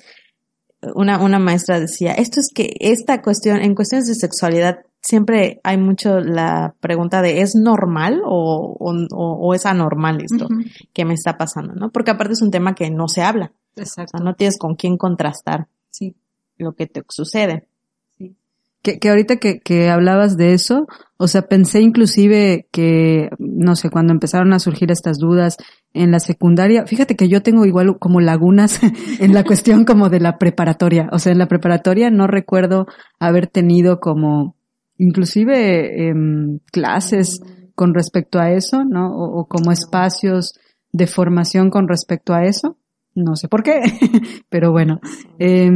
una, 0.94 1.20
una 1.22 1.38
maestra 1.38 1.80
decía, 1.80 2.12
esto 2.12 2.40
es 2.40 2.50
que 2.54 2.76
esta 2.80 3.22
cuestión, 3.22 3.60
en 3.60 3.74
cuestiones 3.74 4.06
de 4.08 4.14
sexualidad, 4.14 4.80
siempre 5.00 5.60
hay 5.62 5.78
mucho 5.78 6.20
la 6.20 6.74
pregunta 6.80 7.22
de 7.22 7.40
¿es 7.40 7.54
normal 7.54 8.22
o, 8.24 8.76
o, 8.78 8.92
o 9.12 9.54
es 9.54 9.66
anormal 9.66 10.20
esto 10.22 10.48
que 10.92 11.04
me 11.04 11.14
está 11.14 11.36
pasando? 11.36 11.74
¿no? 11.74 11.90
Porque 11.90 12.10
aparte 12.10 12.34
es 12.34 12.42
un 12.42 12.50
tema 12.50 12.74
que 12.74 12.90
no 12.90 13.08
se 13.08 13.22
habla. 13.22 13.52
Exacto. 13.76 14.16
O 14.16 14.18
sea, 14.18 14.24
no 14.24 14.34
tienes 14.34 14.58
con 14.58 14.74
quién 14.74 14.96
contrastar 14.96 15.68
sí. 15.90 16.16
lo 16.56 16.74
que 16.74 16.86
te 16.86 17.02
sucede. 17.08 17.68
Que, 18.82 18.98
que 18.98 19.08
ahorita 19.08 19.36
que, 19.36 19.60
que 19.60 19.90
hablabas 19.90 20.36
de 20.36 20.52
eso, 20.54 20.86
o 21.18 21.28
sea, 21.28 21.42
pensé 21.42 21.80
inclusive 21.80 22.68
que, 22.70 23.30
no 23.38 23.74
sé, 23.74 23.88
cuando 23.88 24.12
empezaron 24.12 24.52
a 24.52 24.58
surgir 24.58 24.90
estas 24.90 25.18
dudas 25.18 25.56
en 25.94 26.10
la 26.10 26.20
secundaria, 26.20 26.86
fíjate 26.86 27.16
que 27.16 27.28
yo 27.28 27.42
tengo 27.42 27.64
igual 27.64 27.98
como 27.98 28.20
lagunas 28.20 28.80
en 29.20 29.32
la 29.32 29.44
cuestión 29.44 29.84
como 29.84 30.10
de 30.10 30.20
la 30.20 30.36
preparatoria. 30.36 31.08
O 31.12 31.18
sea, 31.18 31.32
en 31.32 31.38
la 31.38 31.48
preparatoria 31.48 32.10
no 32.10 32.26
recuerdo 32.26 32.86
haber 33.18 33.46
tenido 33.46 33.98
como, 33.98 34.56
inclusive, 34.98 36.10
eh, 36.10 36.14
clases 36.70 37.40
con 37.74 37.94
respecto 37.94 38.38
a 38.38 38.50
eso, 38.52 38.84
¿no? 38.84 39.08
O, 39.08 39.40
o, 39.40 39.46
como 39.46 39.72
espacios 39.72 40.58
de 40.92 41.06
formación 41.06 41.70
con 41.70 41.88
respecto 41.88 42.34
a 42.34 42.44
eso. 42.44 42.76
No 43.14 43.36
sé 43.36 43.48
por 43.48 43.62
qué, 43.62 43.80
pero 44.50 44.70
bueno. 44.70 45.00
Eh, 45.38 45.70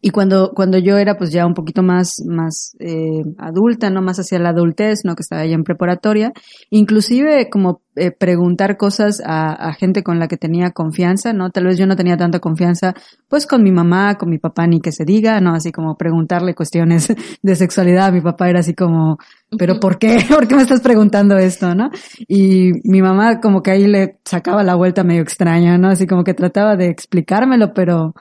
y 0.00 0.10
cuando, 0.10 0.52
cuando 0.54 0.78
yo 0.78 0.96
era 0.96 1.16
pues 1.16 1.32
ya 1.32 1.46
un 1.46 1.54
poquito 1.54 1.82
más, 1.82 2.22
más 2.26 2.76
eh, 2.78 3.22
adulta, 3.38 3.90
¿no? 3.90 4.00
Más 4.00 4.18
hacia 4.18 4.38
la 4.38 4.50
adultez, 4.50 5.00
¿no? 5.04 5.14
Que 5.14 5.22
estaba 5.22 5.44
ya 5.44 5.54
en 5.54 5.64
preparatoria, 5.64 6.32
inclusive 6.70 7.50
como 7.50 7.82
eh, 7.94 8.10
preguntar 8.10 8.78
cosas 8.78 9.20
a, 9.24 9.52
a, 9.52 9.74
gente 9.74 10.02
con 10.02 10.18
la 10.18 10.28
que 10.28 10.38
tenía 10.38 10.70
confianza, 10.70 11.34
¿no? 11.34 11.50
Tal 11.50 11.64
vez 11.64 11.76
yo 11.76 11.86
no 11.86 11.94
tenía 11.94 12.16
tanta 12.16 12.38
confianza, 12.38 12.94
pues 13.28 13.46
con 13.46 13.62
mi 13.62 13.70
mamá, 13.70 14.16
con 14.16 14.30
mi 14.30 14.38
papá, 14.38 14.66
ni 14.66 14.80
que 14.80 14.92
se 14.92 15.04
diga, 15.04 15.40
¿no? 15.40 15.54
Así 15.54 15.72
como 15.72 15.96
preguntarle 15.96 16.54
cuestiones 16.54 17.12
de 17.42 17.56
sexualidad. 17.56 18.12
Mi 18.12 18.22
papá 18.22 18.48
era 18.48 18.60
así 18.60 18.74
como, 18.74 19.18
¿pero 19.58 19.78
por 19.78 19.98
qué? 19.98 20.24
¿Por 20.28 20.48
qué 20.48 20.56
me 20.56 20.62
estás 20.62 20.80
preguntando 20.80 21.36
esto, 21.36 21.74
no? 21.74 21.90
Y 22.28 22.72
mi 22.84 23.02
mamá 23.02 23.40
como 23.40 23.62
que 23.62 23.72
ahí 23.72 23.86
le 23.86 24.20
sacaba 24.24 24.62
la 24.62 24.74
vuelta 24.74 25.04
medio 25.04 25.22
extraña, 25.22 25.76
¿no? 25.76 25.88
Así 25.88 26.06
como 26.06 26.24
que 26.24 26.34
trataba 26.34 26.76
de 26.76 26.88
explicármelo, 26.88 27.74
pero 27.74 28.14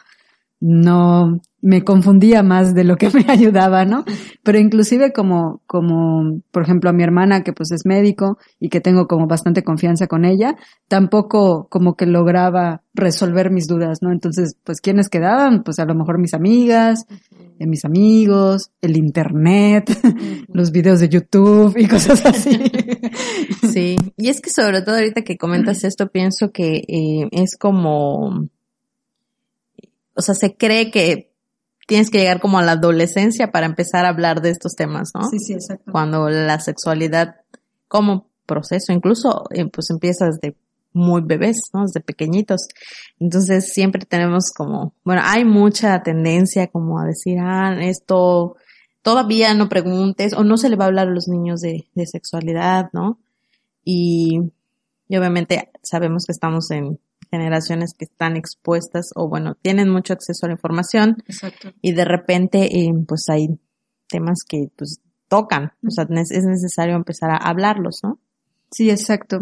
no 0.59 1.41
me 1.61 1.83
confundía 1.83 2.43
más 2.43 2.73
de 2.73 2.83
lo 2.83 2.97
que 2.97 3.09
me 3.09 3.25
ayudaba, 3.27 3.85
¿no? 3.85 4.03
Pero 4.43 4.59
inclusive 4.59 5.13
como, 5.13 5.61
como, 5.67 6.41
por 6.51 6.63
ejemplo, 6.63 6.89
a 6.89 6.93
mi 6.93 7.03
hermana, 7.03 7.43
que 7.43 7.53
pues 7.53 7.71
es 7.71 7.85
médico 7.85 8.37
y 8.59 8.69
que 8.69 8.81
tengo 8.81 9.07
como 9.07 9.27
bastante 9.27 9.63
confianza 9.63 10.07
con 10.07 10.25
ella, 10.25 10.55
tampoco 10.87 11.67
como 11.69 11.95
que 11.95 12.05
lograba 12.05 12.81
resolver 12.93 13.51
mis 13.51 13.67
dudas, 13.67 13.99
¿no? 14.01 14.11
Entonces, 14.11 14.55
pues, 14.63 14.81
¿quiénes 14.81 15.09
quedaban? 15.09 15.63
Pues 15.63 15.79
a 15.79 15.85
lo 15.85 15.95
mejor 15.95 16.19
mis 16.19 16.33
amigas, 16.33 17.05
eh, 17.59 17.67
mis 17.67 17.85
amigos, 17.85 18.71
el 18.81 18.97
internet, 18.97 19.89
los 20.47 20.71
videos 20.71 20.99
de 20.99 21.09
YouTube 21.09 21.77
y 21.77 21.87
cosas 21.87 22.25
así. 22.25 22.59
Sí, 23.71 23.95
y 24.17 24.29
es 24.29 24.41
que 24.41 24.49
sobre 24.49 24.81
todo 24.81 24.95
ahorita 24.95 25.21
que 25.21 25.37
comentas 25.37 25.83
esto, 25.83 26.07
pienso 26.07 26.51
que 26.51 26.83
eh, 26.87 27.29
es 27.31 27.55
como 27.57 28.49
o 30.13 30.21
sea, 30.21 30.35
se 30.35 30.55
cree 30.55 30.91
que 30.91 31.30
tienes 31.88 32.09
que 32.09 32.19
llegar 32.19 32.39
como 32.39 32.59
a 32.59 32.63
la 32.63 32.73
adolescencia 32.73 33.51
para 33.51 33.65
empezar 33.65 34.05
a 34.05 34.09
hablar 34.09 34.41
de 34.41 34.50
estos 34.50 34.75
temas, 34.75 35.11
¿no? 35.13 35.27
Sí, 35.29 35.39
sí, 35.39 35.53
exacto. 35.53 35.91
Cuando 35.91 36.29
la 36.29 36.59
sexualidad 36.59 37.35
como 37.88 38.29
proceso, 38.45 38.91
incluso 38.91 39.45
eh, 39.51 39.65
pues 39.65 39.89
empieza 39.89 40.25
desde 40.25 40.55
muy 40.93 41.21
bebés, 41.21 41.57
¿no? 41.73 41.83
Desde 41.83 42.01
pequeñitos. 42.01 42.67
Entonces 43.19 43.73
siempre 43.73 44.05
tenemos 44.05 44.51
como, 44.55 44.93
bueno, 45.03 45.21
hay 45.23 45.45
mucha 45.45 46.01
tendencia 46.03 46.67
como 46.67 47.00
a 47.00 47.05
decir, 47.05 47.38
ah, 47.39 47.77
esto 47.81 48.55
todavía 49.01 49.53
no 49.53 49.69
preguntes 49.69 50.33
o 50.33 50.43
no 50.43 50.57
se 50.57 50.69
le 50.69 50.75
va 50.75 50.85
a 50.85 50.88
hablar 50.88 51.07
a 51.07 51.11
los 51.11 51.27
niños 51.27 51.61
de, 51.61 51.88
de 51.95 52.05
sexualidad, 52.05 52.89
¿no? 52.93 53.19
Y, 53.83 54.39
y 55.07 55.17
obviamente 55.17 55.71
sabemos 55.81 56.25
que 56.25 56.33
estamos 56.33 56.69
en 56.71 57.00
generaciones 57.31 57.93
que 57.97 58.05
están 58.05 58.35
expuestas 58.35 59.11
o 59.15 59.27
bueno, 59.27 59.55
tienen 59.61 59.89
mucho 59.89 60.13
acceso 60.13 60.45
a 60.45 60.50
la 60.50 60.55
información 60.55 61.17
Exacto. 61.27 61.73
y 61.81 61.93
de 61.93 62.05
repente 62.05 62.77
eh, 62.77 62.91
pues 63.07 63.29
hay 63.29 63.47
temas 64.07 64.43
que 64.47 64.69
pues 64.75 65.00
tocan, 65.29 65.71
o 65.88 65.89
sea, 65.89 66.05
es 66.09 66.43
necesario 66.43 66.95
empezar 66.95 67.31
a 67.31 67.38
hablarlos, 67.38 68.01
¿no? 68.03 68.19
Sí, 68.69 68.89
exacto. 68.89 69.39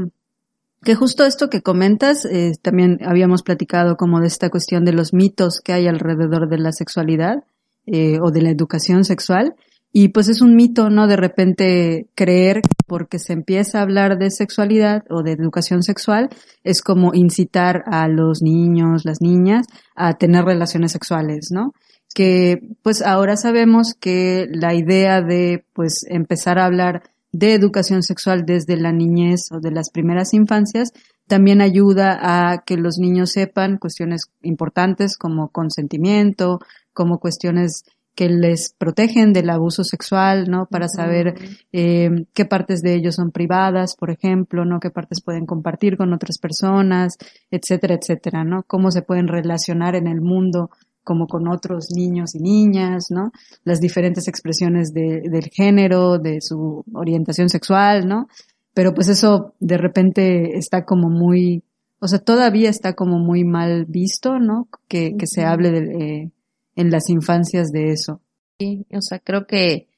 Que 0.84 0.96
justo 0.96 1.26
esto 1.26 1.50
que 1.50 1.62
comentas, 1.62 2.26
eh, 2.26 2.54
también 2.62 3.00
habíamos 3.04 3.44
platicado 3.44 3.98
como 3.98 4.20
de 4.20 4.28
esta 4.28 4.50
cuestión 4.50 4.86
de 4.86 4.94
los 4.94 5.14
mitos 5.14 5.60
que 5.62 5.74
hay 5.74 5.88
alrededor 5.88 6.48
de 6.48 6.60
la 6.60 6.72
sexualidad 6.72 7.44
eh, 7.86 8.20
o 8.22 8.32
de 8.32 8.44
la 8.44 8.52
educación 8.52 9.04
sexual 9.04 9.56
y 9.92 10.10
pues 10.10 10.30
es 10.30 10.42
un 10.42 10.56
mito, 10.56 10.90
¿no? 10.90 11.08
De 11.08 11.16
repente 11.16 12.08
creer 12.16 12.62
porque 12.86 13.18
se 13.18 13.34
empieza 13.34 13.80
a 13.80 13.82
hablar 13.82 14.18
de 14.20 14.30
sexualidad 14.30 15.04
o 15.10 15.24
de 15.24 15.32
educación 15.32 15.82
sexual 15.82 16.30
es 16.64 16.82
como 16.82 17.14
incitar 17.16 17.84
a 17.88 18.08
los 18.08 18.42
niños, 18.42 19.04
las 19.04 19.22
niñas 19.22 19.66
a 19.96 20.14
tener 20.14 20.46
relaciones 20.46 20.92
sexuales, 20.92 21.50
¿no? 21.52 21.74
Que 22.14 22.60
pues 22.84 23.02
ahora 23.02 23.36
sabemos 23.36 23.96
que 24.00 24.48
la 24.52 24.76
idea 24.76 25.22
de 25.22 25.66
pues 25.74 26.06
empezar 26.08 26.60
a 26.60 26.66
hablar 26.66 27.04
de 27.32 27.54
educación 27.54 28.04
sexual 28.04 28.46
desde 28.46 28.78
la 28.78 28.92
niñez 28.92 29.52
o 29.52 29.60
de 29.60 29.72
las 29.72 29.90
primeras 29.90 30.34
infancias 30.34 30.92
también 31.28 31.62
ayuda 31.62 32.18
a 32.22 32.64
que 32.64 32.76
los 32.76 32.98
niños 32.98 33.32
sepan 33.32 33.78
cuestiones 33.78 34.32
importantes 34.42 35.16
como 35.16 35.50
consentimiento, 35.50 36.60
como 36.92 37.20
cuestiones 37.20 37.84
que 38.20 38.28
les 38.28 38.76
protegen 38.78 39.32
del 39.32 39.50
abuso 39.50 39.86
sexual, 39.86 40.50
¿no? 40.50 40.66
Para 40.66 40.90
saber 40.90 41.36
eh, 41.72 42.10
qué 42.34 42.44
partes 42.44 42.82
de 42.82 42.94
ellos 42.94 43.16
son 43.16 43.32
privadas, 43.32 43.96
por 43.98 44.12
ejemplo, 44.12 44.66
¿no? 44.66 44.82
Qué 44.82 44.90
partes 44.90 45.22
pueden 45.24 45.46
compartir 45.46 45.96
con 45.96 46.12
otras 46.12 46.38
personas, 46.38 47.16
etcétera, 47.50 47.96
etcétera, 47.96 48.44
¿no? 48.44 48.64
Cómo 48.64 48.92
se 48.92 49.04
pueden 49.04 49.30
relacionar 49.30 49.96
en 49.96 50.06
el 50.06 50.20
mundo 50.20 50.70
como 51.02 51.28
con 51.28 51.48
otros 51.48 51.92
niños 51.96 52.36
y 52.36 52.42
niñas, 52.42 53.06
¿no? 53.10 53.32
Las 53.64 53.80
diferentes 53.80 54.28
expresiones 54.28 54.92
de, 54.92 55.22
del 55.32 55.46
género, 55.46 56.18
de 56.18 56.42
su 56.42 56.84
orientación 56.94 57.48
sexual, 57.48 58.06
¿no? 58.06 58.28
Pero 58.74 58.94
pues 58.94 59.08
eso 59.08 59.54
de 59.62 59.78
repente 59.78 60.58
está 60.58 60.84
como 60.84 61.10
muy 61.10 61.64
O 62.02 62.10
sea, 62.10 62.20
todavía 62.20 62.70
está 62.70 62.96
como 62.96 63.18
muy 63.18 63.46
mal 63.46 63.86
visto, 63.86 64.40
¿no? 64.40 64.68
Que, 64.90 65.16
que 65.18 65.26
se 65.26 65.46
hable 65.46 65.72
de, 65.72 65.80
eh, 65.80 66.32
en 66.80 66.92
las 66.92 67.10
infancias 67.10 67.72
de 67.72 67.92
eso. 67.92 68.22
Sí, 68.58 68.86
o 68.92 69.02
sea, 69.02 69.20
creo 69.20 69.46
que 69.46 69.90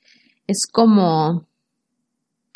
es 0.48 0.66
como, 0.66 1.46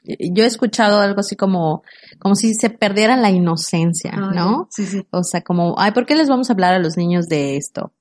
yo 0.04 0.44
he 0.44 0.48
escuchado 0.48 1.00
algo 1.00 1.20
así 1.20 1.36
como, 1.36 1.84
como 2.18 2.34
si 2.34 2.56
se 2.56 2.72
perdiera 2.72 3.18
la 3.18 3.30
inocencia, 3.30 4.12
Ah, 4.16 4.32
¿no? 4.34 4.68
Sí, 4.72 4.88
sí. 4.88 5.06
O 5.12 5.24
sea, 5.24 5.42
como, 5.42 5.76
ay, 5.78 5.92
¿por 5.92 6.08
qué 6.08 6.16
les 6.16 6.28
vamos 6.28 6.50
a 6.50 6.54
hablar 6.54 6.74
a 6.74 6.80
los 6.80 6.98
niños 6.98 7.28
de 7.28 7.56
esto? 7.56 7.94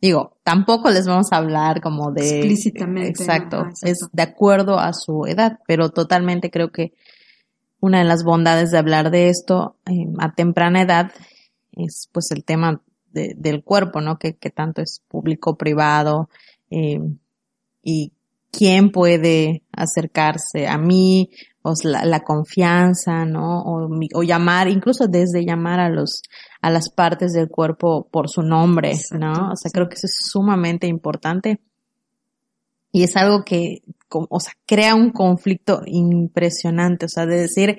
Digo, 0.00 0.36
tampoco 0.42 0.90
les 0.90 1.06
vamos 1.06 1.32
a 1.32 1.36
hablar 1.36 1.80
como 1.80 2.10
de... 2.10 2.38
Explícitamente, 2.38 3.10
Exacto, 3.10 3.68
es 3.82 4.00
de 4.12 4.22
acuerdo 4.22 4.80
a 4.80 4.92
su 4.92 5.26
edad, 5.26 5.60
pero 5.68 5.90
totalmente 5.90 6.50
creo 6.50 6.72
que 6.72 6.92
una 7.78 8.00
de 8.00 8.04
las 8.04 8.24
bondades 8.24 8.72
de 8.72 8.78
hablar 8.78 9.12
de 9.12 9.28
esto 9.28 9.76
eh, 9.86 10.06
a 10.18 10.34
temprana 10.34 10.82
edad 10.82 11.12
es 11.70 12.08
pues 12.12 12.32
el 12.32 12.42
tema 12.42 12.82
de- 13.12 13.34
del 13.36 13.62
cuerpo, 13.62 14.00
¿no? 14.00 14.18
Que, 14.18 14.34
que 14.34 14.50
tanto 14.50 14.82
es 14.82 15.02
público, 15.08 15.56
privado, 15.56 16.28
eh, 16.70 17.00
y 17.82 18.12
quién 18.50 18.90
puede 18.90 19.62
acercarse 19.72 20.66
a 20.68 20.78
mí, 20.78 21.30
o 21.62 21.74
la, 21.84 22.04
la 22.04 22.20
confianza, 22.20 23.24
¿no? 23.24 23.62
O, 23.62 23.88
mi- 23.88 24.08
o 24.14 24.22
llamar, 24.22 24.68
incluso 24.68 25.06
desde 25.06 25.44
llamar 25.44 25.78
a 25.80 25.88
los, 25.88 26.22
a 26.60 26.70
las 26.70 26.90
partes 26.90 27.32
del 27.32 27.48
cuerpo 27.48 28.08
por 28.10 28.28
su 28.28 28.42
nombre, 28.42 28.94
¿no? 29.12 29.52
O 29.52 29.56
sea, 29.56 29.70
creo 29.72 29.88
que 29.88 29.94
eso 29.94 30.06
es 30.06 30.16
sumamente 30.30 30.86
importante. 30.86 31.60
Y 32.90 33.04
es 33.04 33.16
algo 33.16 33.44
que, 33.44 33.82
o 34.10 34.40
sea, 34.40 34.52
crea 34.66 34.94
un 34.94 35.10
conflicto 35.12 35.82
impresionante, 35.86 37.06
o 37.06 37.08
sea, 37.08 37.24
de 37.26 37.40
decir, 37.40 37.78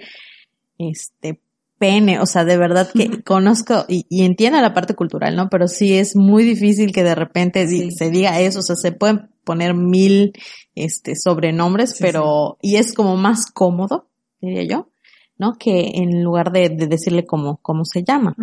este, 0.80 1.40
pene, 1.84 2.22
o 2.22 2.26
sea, 2.26 2.46
de 2.46 2.56
verdad 2.56 2.90
que 2.94 3.22
conozco 3.24 3.84
y, 3.90 4.06
y 4.10 4.24
entiendo 4.24 4.62
la 4.62 4.74
parte 4.74 4.94
cultural, 4.96 5.36
¿no? 5.36 5.50
Pero 5.50 5.68
sí 5.68 5.98
es 5.98 6.16
muy 6.16 6.46
difícil 6.46 6.94
que 6.94 7.04
de 7.04 7.14
repente 7.14 7.68
Sí. 7.68 7.92
se 7.92 8.10
diga 8.10 8.40
eso, 8.40 8.60
o 8.60 8.62
sea, 8.62 8.78
se 8.78 8.94
pueden 8.94 9.30
poner 9.44 9.74
mil, 9.74 10.32
este, 10.76 11.18
sobrenombres, 11.18 11.90
Sí, 11.98 11.98
pero, 12.00 12.58
y 12.62 12.78
es 12.78 12.94
como 12.94 13.18
más 13.18 13.52
cómodo, 13.52 14.08
diría 14.40 14.64
yo, 14.64 14.92
¿no? 15.38 15.58
Que 15.60 15.92
en 15.96 16.24
lugar 16.24 16.54
de, 16.54 16.70
de 16.70 16.88
decirle 16.88 17.26
cómo, 17.26 17.58
cómo 17.62 17.84
se 17.84 18.02
llama. 18.06 18.34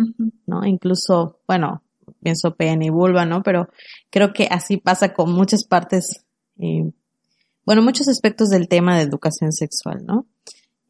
¿no? 0.45 0.63
Incluso, 0.63 1.39
bueno, 1.47 1.81
pienso 2.21 2.55
pene 2.55 2.85
y 2.85 2.89
vulva, 2.91 3.25
¿no? 3.25 3.41
Pero 3.41 3.69
creo 4.11 4.33
que 4.33 4.47
así 4.51 4.77
pasa 4.77 5.13
con 5.15 5.31
muchas 5.33 5.63
partes, 5.63 6.23
eh, 6.59 6.91
bueno, 7.65 7.81
muchos 7.81 8.07
aspectos 8.07 8.49
del 8.49 8.67
tema 8.67 8.97
de 8.97 9.01
educación 9.03 9.51
sexual, 9.51 10.05
¿no? 10.05 10.27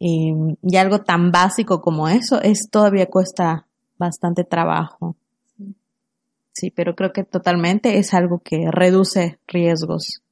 Eh, 0.04 0.34
y 0.64 0.78
algo 0.78 1.02
tan 1.02 1.32
básico 1.32 1.80
como 1.80 2.10
eso 2.10 2.42
es 2.42 2.72
todavía 2.72 3.06
cuesta 3.06 3.68
bastante 4.00 4.44
trabajo. 4.44 5.16
Sí, 6.54 6.72
pero 6.72 6.96
creo 6.96 7.14
que 7.14 7.24
totalmente 7.24 8.00
es 8.00 8.16
algo 8.16 8.40
que 8.40 8.72
reduce 8.72 9.38
riesgos. 9.48 10.24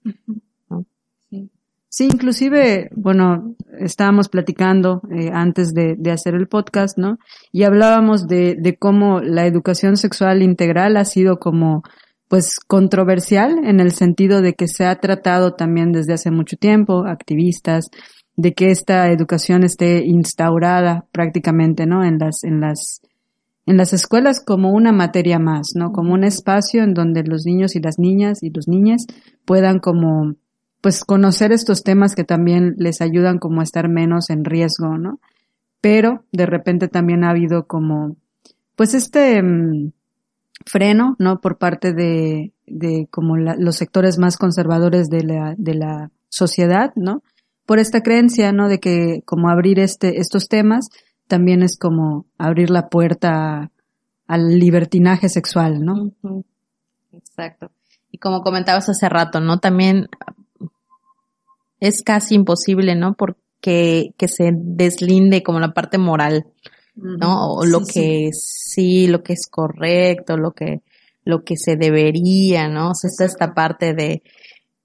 Sí, 1.91 2.05
inclusive, 2.05 2.89
bueno, 2.95 3.55
estábamos 3.79 4.27
platicando 4.27 5.01
eh, 5.11 5.29
antes 5.31 5.73
de, 5.73 5.95
de 5.97 6.11
hacer 6.11 6.33
el 6.33 6.47
podcast, 6.47 6.97
¿no? 6.97 7.19
Y 7.51 7.63
hablábamos 7.63 8.27
de, 8.27 8.55
de 8.59 8.75
cómo 8.75 9.21
la 9.21 9.45
educación 9.45 9.97
sexual 9.97 10.41
integral 10.41 10.97
ha 10.97 11.05
sido 11.05 11.37
como, 11.37 11.83
pues, 12.27 12.59
controversial 12.59 13.65
en 13.65 13.79
el 13.79 13.91
sentido 13.91 14.41
de 14.41 14.53
que 14.53 14.67
se 14.67 14.85
ha 14.85 14.99
tratado 14.99 15.53
también 15.53 15.91
desde 15.91 16.13
hace 16.13 16.31
mucho 16.31 16.57
tiempo, 16.57 17.05
activistas, 17.07 17.89
de 18.41 18.53
que 18.53 18.71
esta 18.71 19.11
educación 19.11 19.63
esté 19.65 20.05
instaurada 20.05 21.05
prácticamente, 21.11 21.85
¿no? 21.85 22.05
En 22.05 22.19
las, 22.19 22.45
en 22.45 22.61
las, 22.61 23.01
en 23.65 23.75
las 23.75 23.91
escuelas 23.91 24.39
como 24.41 24.71
una 24.71 24.93
materia 24.93 25.39
más, 25.39 25.71
¿no? 25.75 25.91
Como 25.91 26.13
un 26.13 26.23
espacio 26.23 26.81
en 26.83 26.93
donde 26.93 27.23
los 27.25 27.45
niños 27.45 27.75
y 27.75 27.81
las 27.81 27.99
niñas 27.99 28.41
y 28.41 28.49
los 28.49 28.69
niñas 28.69 29.05
puedan 29.43 29.79
como, 29.79 30.35
pues 30.79 31.03
conocer 31.03 31.51
estos 31.51 31.83
temas 31.83 32.15
que 32.15 32.23
también 32.23 32.75
les 32.77 33.01
ayudan 33.01 33.39
como 33.39 33.59
a 33.59 33.63
estar 33.65 33.89
menos 33.89 34.29
en 34.29 34.45
riesgo, 34.45 34.97
¿no? 34.97 35.19
Pero 35.81 36.23
de 36.31 36.45
repente 36.45 36.87
también 36.87 37.25
ha 37.25 37.31
habido 37.31 37.67
como, 37.67 38.15
pues 38.77 38.93
este 38.93 39.43
mm, 39.43 39.91
freno, 40.65 41.17
¿no? 41.19 41.41
Por 41.41 41.57
parte 41.57 41.91
de, 41.93 42.53
de 42.67 43.09
como 43.11 43.35
la- 43.35 43.57
los 43.57 43.75
sectores 43.75 44.17
más 44.17 44.37
conservadores 44.37 45.09
de 45.09 45.23
la, 45.25 45.55
de 45.57 45.73
la 45.73 46.11
sociedad, 46.29 46.93
¿no? 46.95 47.21
Por 47.69 47.77
esta 47.77 48.01
creencia, 48.01 48.51
¿no? 48.51 48.67
De 48.67 48.79
que 48.79 49.21
como 49.25 49.47
abrir 49.47 49.77
este, 49.77 50.19
estos 50.19 50.47
temas 50.47 50.89
también 51.27 51.61
es 51.61 51.77
como 51.77 52.25
abrir 52.39 52.71
la 52.71 52.89
puerta 52.89 53.71
al 54.25 54.57
libertinaje 54.57 55.29
sexual, 55.29 55.85
¿no? 55.85 56.11
Exacto. 57.13 57.69
Y 58.09 58.17
como 58.17 58.41
comentabas 58.41 58.89
hace 58.89 59.07
rato, 59.07 59.39
¿no? 59.39 59.59
También 59.59 60.07
es 61.79 62.01
casi 62.01 62.33
imposible, 62.33 62.95
¿no? 62.95 63.13
Porque 63.13 64.15
que 64.17 64.27
se 64.27 64.49
deslinde 64.51 65.43
como 65.43 65.59
la 65.59 65.71
parte 65.71 65.99
moral, 65.99 66.47
¿no? 66.95 67.53
O 67.53 67.65
lo 67.65 67.81
Sí, 67.81 67.85
sí. 67.85 67.93
que 67.93 68.29
sí, 68.33 69.07
lo 69.07 69.21
que 69.21 69.33
es 69.33 69.47
correcto, 69.47 70.37
lo 70.37 70.53
que, 70.53 70.81
lo 71.23 71.43
que 71.43 71.55
se 71.55 71.75
debería, 71.75 72.67
¿no? 72.67 72.89
O 72.89 72.95
sea, 72.95 73.09
está 73.09 73.25
esta 73.25 73.53
parte 73.53 73.93
de 73.93 74.23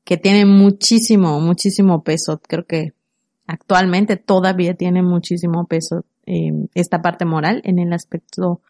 que 0.05 0.17
tiene 0.17 0.45
muchísimo, 0.47 1.41
muchísimo 1.41 2.03
peso. 2.03 2.41
Creo 2.47 2.67
que 2.67 2.93
actualmente 3.47 4.17
todavía 4.17 4.75
tiene 4.75 5.03
muchísimo 5.03 5.67
peso 5.67 6.05
eh, 6.27 6.53
esta 6.75 7.03
parte 7.03 7.25
moral 7.25 7.61
en 7.65 7.79
el 7.79 7.93
aspecto, 7.93 8.61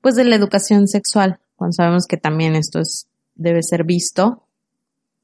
pues, 0.00 0.14
de 0.14 0.24
la 0.24 0.36
educación 0.36 0.86
sexual, 0.86 1.40
cuando 1.56 1.74
sabemos 1.74 2.06
que 2.06 2.16
también 2.16 2.56
esto 2.56 2.80
es, 2.80 3.06
debe 3.34 3.62
ser 3.62 3.84
visto 3.84 4.44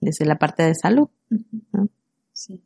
desde 0.00 0.24
la 0.24 0.38
parte 0.38 0.62
de 0.62 0.74
salud. 0.74 1.08
¿no? 1.72 1.88
Sí. 2.32 2.60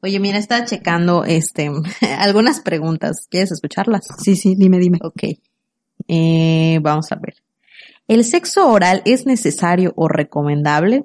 Oye, 0.00 0.20
mira, 0.20 0.38
estaba 0.38 0.64
checando 0.64 1.24
este 1.24 1.70
algunas 2.18 2.60
preguntas. 2.60 3.26
¿Quieres 3.28 3.52
escucharlas? 3.52 4.06
Sí, 4.22 4.36
sí, 4.36 4.54
dime, 4.56 4.78
dime. 4.78 4.98
Ok. 5.02 5.38
Eh, 6.06 6.78
vamos 6.82 7.10
a 7.12 7.16
ver. 7.16 7.34
¿El 8.06 8.24
sexo 8.24 8.70
oral 8.70 9.02
es 9.04 9.26
necesario 9.26 9.92
o 9.96 10.08
recomendable? 10.08 11.04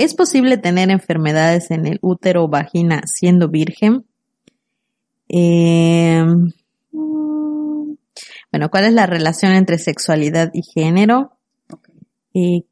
¿Es 0.00 0.14
posible 0.14 0.56
tener 0.56 0.90
enfermedades 0.90 1.70
en 1.70 1.84
el 1.84 1.98
útero 2.00 2.44
o 2.44 2.48
vagina 2.48 3.02
siendo 3.04 3.50
virgen? 3.50 4.06
Eh, 5.28 6.24
bueno, 8.50 8.70
¿cuál 8.70 8.84
es 8.86 8.94
la 8.94 9.04
relación 9.04 9.52
entre 9.52 9.76
sexualidad 9.76 10.52
y 10.54 10.62
género? 10.62 11.36
Eh, 12.32 12.62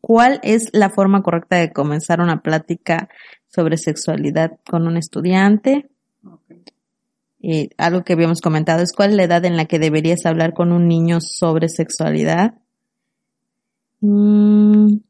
¿Cuál 0.00 0.40
es 0.42 0.70
la 0.72 0.88
forma 0.88 1.22
correcta 1.22 1.56
de 1.56 1.70
comenzar 1.74 2.22
una 2.22 2.40
plática 2.40 3.10
sobre 3.54 3.76
sexualidad 3.76 4.52
con 4.66 4.86
un 4.86 4.96
estudiante? 4.96 5.90
Eh, 7.42 7.68
algo 7.76 8.04
que 8.04 8.14
habíamos 8.14 8.40
comentado 8.40 8.82
es 8.82 8.94
cuál 8.94 9.10
es 9.10 9.16
la 9.16 9.24
edad 9.24 9.44
en 9.44 9.58
la 9.58 9.66
que 9.66 9.78
deberías 9.78 10.24
hablar 10.24 10.54
con 10.54 10.72
un 10.72 10.88
niño 10.88 11.18
sobre 11.20 11.68
sexualidad. 11.68 12.54
Mm, 14.00 15.00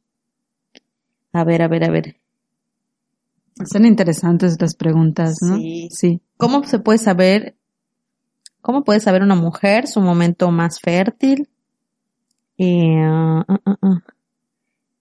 a 1.37 1.44
ver, 1.44 1.62
a 1.62 1.68
ver, 1.68 1.85
a 1.85 1.90
ver. 1.90 2.16
Son 3.64 3.87
interesantes 3.87 4.61
las 4.61 4.75
preguntas, 4.75 5.37
¿no? 5.42 5.57
Sí. 5.57 5.88
Sí. 5.90 6.20
¿Cómo 6.37 6.64
se 6.64 6.79
puede 6.79 6.99
saber, 6.99 7.57
cómo 8.61 8.85
puede 8.85 9.01
saber 9.01 9.22
una 9.22 9.35
mujer 9.35 9.87
su 9.87 10.01
momento 10.01 10.51
más 10.51 10.81
fértil? 10.81 11.49
Eh, 12.59 13.01
ah, 13.03 13.44
ah, 13.49 13.77
ah. 13.83 14.03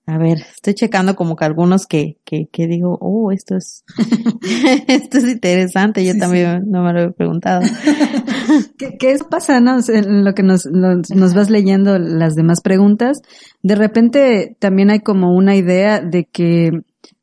A 0.08 0.20
ver, 0.20 0.38
estoy 0.38 0.76
checando 0.76 1.16
como 1.16 1.36
que 1.36 1.46
algunos 1.46 1.88
que, 1.88 2.18
que, 2.24 2.48
que 2.52 2.68
digo, 2.68 2.96
oh, 3.02 3.32
esto 3.32 3.56
es, 3.56 3.84
esto 4.88 5.18
es 5.18 5.24
interesante. 5.24 6.06
Yo 6.06 6.14
Sí, 6.14 6.20
también 6.20 6.64
no 6.68 6.84
me 6.84 6.94
lo 6.94 7.02
he 7.02 7.12
preguntado. 7.12 7.62
¿Qué, 8.78 8.98
qué 8.98 9.12
eso 9.12 9.28
pasa, 9.30 9.60
no? 9.60 9.78
O 9.78 9.82
sea, 9.82 10.00
En 10.00 10.24
lo 10.24 10.34
que 10.34 10.44
nos, 10.44 10.66
nos, 10.66 11.10
nos 11.10 11.34
vas 11.34 11.50
leyendo 11.50 11.98
las 12.00 12.36
demás 12.36 12.62
preguntas, 12.62 13.22
de 13.64 13.76
repente 13.76 14.56
también 14.60 14.90
hay 14.90 15.00
como 15.00 15.36
una 15.36 15.56
idea 15.56 16.02
de 16.02 16.26
que 16.26 16.72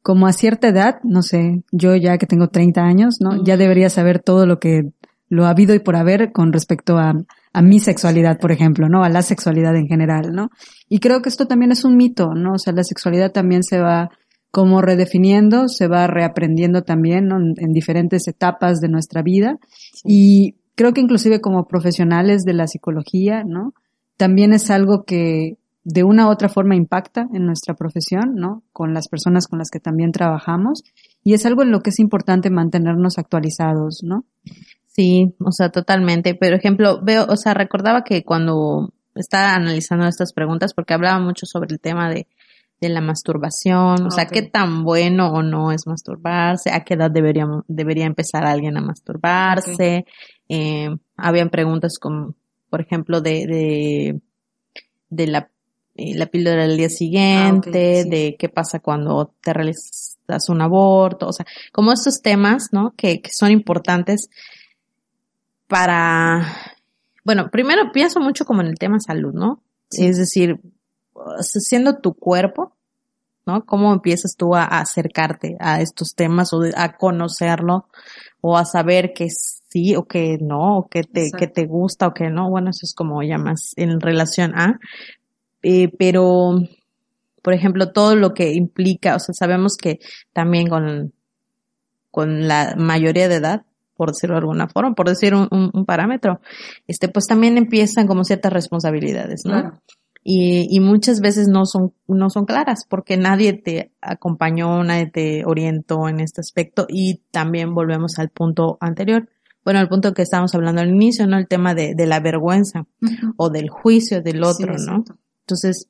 como 0.02 0.26
a 0.26 0.32
cierta 0.32 0.68
edad, 0.68 0.96
no 1.04 1.22
sé, 1.22 1.62
yo 1.70 1.94
ya 1.94 2.18
que 2.18 2.26
tengo 2.26 2.48
30 2.48 2.82
años, 2.82 3.16
¿no? 3.20 3.44
Ya 3.44 3.56
debería 3.56 3.88
saber 3.88 4.18
todo 4.18 4.46
lo 4.46 4.58
que 4.58 4.90
lo 5.28 5.46
ha 5.46 5.50
habido 5.50 5.74
y 5.74 5.78
por 5.78 5.96
haber 5.96 6.32
con 6.32 6.52
respecto 6.52 6.98
a, 6.98 7.14
a 7.52 7.62
mi 7.62 7.80
sexualidad, 7.80 8.38
por 8.38 8.52
ejemplo, 8.52 8.88
¿no? 8.88 9.04
A 9.04 9.08
la 9.08 9.22
sexualidad 9.22 9.76
en 9.76 9.86
general, 9.86 10.32
¿no? 10.32 10.50
Y 10.88 10.98
creo 10.98 11.22
que 11.22 11.28
esto 11.28 11.46
también 11.46 11.72
es 11.72 11.84
un 11.84 11.96
mito, 11.96 12.34
¿no? 12.34 12.54
O 12.54 12.58
sea, 12.58 12.72
la 12.72 12.84
sexualidad 12.84 13.32
también 13.32 13.62
se 13.62 13.80
va 13.80 14.10
como 14.50 14.82
redefiniendo, 14.82 15.68
se 15.68 15.88
va 15.88 16.06
reaprendiendo 16.06 16.82
también, 16.82 17.28
¿no? 17.28 17.36
En, 17.38 17.54
en 17.56 17.72
diferentes 17.72 18.28
etapas 18.28 18.80
de 18.80 18.88
nuestra 18.88 19.22
vida. 19.22 19.56
Y 20.04 20.56
creo 20.74 20.92
que 20.92 21.00
inclusive 21.00 21.40
como 21.40 21.66
profesionales 21.66 22.42
de 22.42 22.54
la 22.54 22.66
psicología, 22.66 23.44
¿no? 23.44 23.74
También 24.16 24.52
es 24.52 24.70
algo 24.70 25.04
que 25.04 25.58
de 25.84 26.04
una 26.04 26.28
u 26.28 26.30
otra 26.30 26.48
forma 26.48 26.76
impacta 26.76 27.26
en 27.32 27.44
nuestra 27.44 27.74
profesión, 27.74 28.34
¿no? 28.36 28.62
Con 28.72 28.94
las 28.94 29.08
personas 29.08 29.48
con 29.48 29.58
las 29.58 29.70
que 29.70 29.80
también 29.80 30.12
trabajamos. 30.12 30.84
Y 31.24 31.34
es 31.34 31.44
algo 31.44 31.62
en 31.62 31.72
lo 31.72 31.80
que 31.80 31.90
es 31.90 31.98
importante 31.98 32.50
mantenernos 32.50 33.18
actualizados, 33.18 34.00
¿no? 34.02 34.24
Sí, 34.86 35.34
o 35.40 35.50
sea, 35.50 35.70
totalmente. 35.70 36.34
Por 36.34 36.52
ejemplo, 36.52 37.00
veo, 37.02 37.26
o 37.28 37.36
sea, 37.36 37.54
recordaba 37.54 38.04
que 38.04 38.22
cuando 38.24 38.92
estaba 39.14 39.54
analizando 39.54 40.06
estas 40.06 40.32
preguntas, 40.32 40.72
porque 40.74 40.94
hablaba 40.94 41.18
mucho 41.18 41.46
sobre 41.46 41.72
el 41.72 41.80
tema 41.80 42.10
de, 42.10 42.28
de 42.80 42.88
la 42.88 43.00
masturbación, 43.00 44.06
o 44.06 44.10
sea, 44.10 44.26
qué 44.26 44.42
tan 44.42 44.84
bueno 44.84 45.32
o 45.32 45.42
no 45.42 45.72
es 45.72 45.86
masturbarse, 45.86 46.70
a 46.72 46.84
qué 46.84 46.94
edad 46.94 47.10
debería, 47.10 47.46
debería 47.68 48.06
empezar 48.06 48.44
alguien 48.44 48.76
a 48.76 48.80
masturbarse. 48.80 50.04
Eh, 50.54 50.90
habían 51.16 51.48
preguntas 51.48 51.98
como, 51.98 52.34
por 52.68 52.80
ejemplo, 52.82 53.20
de, 53.22 53.46
de, 53.46 54.20
de 55.08 55.26
la, 55.26 55.50
eh, 55.94 56.14
la 56.14 56.26
píldora 56.26 56.66
del 56.66 56.76
día 56.76 56.90
siguiente, 56.90 58.00
Ah, 58.00 58.02
sí. 58.02 58.10
de 58.10 58.36
qué 58.38 58.48
pasa 58.50 58.80
cuando 58.80 59.32
te 59.42 59.52
realizas 59.54 60.48
un 60.48 60.60
aborto, 60.60 61.28
o 61.28 61.32
sea, 61.32 61.46
como 61.72 61.92
estos 61.92 62.20
temas, 62.20 62.68
¿no? 62.72 62.92
Que, 62.96 63.22
que 63.22 63.30
son 63.32 63.50
importantes 63.50 64.28
para, 65.68 66.44
bueno, 67.24 67.50
primero 67.50 67.92
pienso 67.92 68.20
mucho 68.20 68.44
como 68.44 68.60
en 68.60 68.68
el 68.68 68.78
tema 68.78 69.00
salud, 69.00 69.32
¿no? 69.32 69.62
Es 69.90 70.16
decir, 70.18 70.60
siendo 71.40 71.98
tu 71.98 72.14
cuerpo, 72.14 72.76
¿no? 73.46 73.64
¿Cómo 73.64 73.92
empiezas 73.92 74.36
tú 74.36 74.54
a, 74.54 74.62
a 74.64 74.80
acercarte 74.80 75.56
a 75.60 75.80
estos 75.80 76.14
temas 76.14 76.52
o 76.52 76.60
de- 76.60 76.74
a 76.76 76.96
conocerlo 76.96 77.86
o 78.40 78.56
a 78.56 78.64
saber 78.64 79.12
que 79.14 79.28
sí 79.72 79.96
o 79.96 80.04
que 80.04 80.38
no, 80.40 80.78
o 80.78 80.88
que 80.88 81.02
te, 81.02 81.24
Exacto. 81.26 81.38
que 81.38 81.46
te 81.48 81.66
gusta 81.66 82.06
o 82.08 82.14
que 82.14 82.30
no? 82.30 82.50
Bueno, 82.50 82.70
eso 82.70 82.80
es 82.84 82.94
como 82.94 83.22
ya 83.22 83.38
más 83.38 83.72
en 83.76 84.00
relación 84.00 84.52
a, 84.54 84.78
eh, 85.62 85.88
pero, 85.98 86.58
por 87.42 87.54
ejemplo, 87.54 87.92
todo 87.92 88.14
lo 88.16 88.34
que 88.34 88.52
implica, 88.52 89.16
o 89.16 89.18
sea, 89.18 89.32
sabemos 89.34 89.76
que 89.76 89.98
también 90.32 90.68
con, 90.68 91.12
con 92.10 92.46
la 92.48 92.74
mayoría 92.76 93.28
de 93.28 93.36
edad, 93.36 93.62
por 93.96 94.10
decirlo 94.10 94.34
de 94.34 94.40
alguna 94.40 94.68
forma, 94.68 94.94
por 94.94 95.08
decir 95.08 95.34
un, 95.34 95.48
un- 95.50 95.70
un 95.72 95.84
parámetro, 95.84 96.40
este, 96.86 97.08
pues 97.08 97.26
también 97.26 97.56
empiezan 97.56 98.06
como 98.06 98.24
ciertas 98.24 98.52
responsabilidades, 98.52 99.42
¿no? 99.44 99.52
Claro. 99.60 99.82
Y, 100.24 100.68
y 100.70 100.78
muchas 100.78 101.20
veces 101.20 101.48
no 101.48 101.66
son, 101.66 101.94
no 102.06 102.30
son 102.30 102.44
claras 102.44 102.84
porque 102.88 103.16
nadie 103.16 103.54
te 103.54 103.90
acompañó, 104.00 104.84
nadie 104.84 105.06
te 105.10 105.44
orientó 105.44 106.08
en 106.08 106.20
este 106.20 106.40
aspecto 106.40 106.86
y 106.88 107.22
también 107.32 107.74
volvemos 107.74 108.18
al 108.20 108.28
punto 108.28 108.78
anterior. 108.80 109.28
Bueno, 109.64 109.80
al 109.80 109.88
punto 109.88 110.12
que 110.12 110.22
estábamos 110.22 110.54
hablando 110.54 110.80
al 110.80 110.90
inicio, 110.90 111.26
¿no? 111.26 111.38
El 111.38 111.46
tema 111.46 111.74
de, 111.74 111.94
de 111.94 112.06
la 112.06 112.20
vergüenza 112.20 112.86
o 113.36 113.50
del 113.50 113.68
juicio 113.68 114.20
del 114.22 114.42
otro, 114.42 114.76
Sí, 114.78 114.86
¿no? 114.86 115.04
Entonces, 115.40 115.88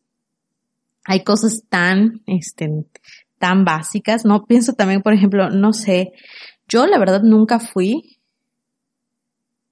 hay 1.05 1.25
cosas 1.25 1.65
tan, 1.69 2.23
este, 2.27 2.69
tan 3.39 3.65
básicas, 3.65 4.25
¿no? 4.25 4.45
Pienso 4.45 4.75
también, 4.75 5.03
por 5.03 5.15
ejemplo, 5.15 5.51
no 5.51 5.73
sé, 5.73 6.13
yo 6.69 6.87
la 6.87 6.99
verdad 6.99 7.23
nunca 7.23 7.59
fui 7.59 8.19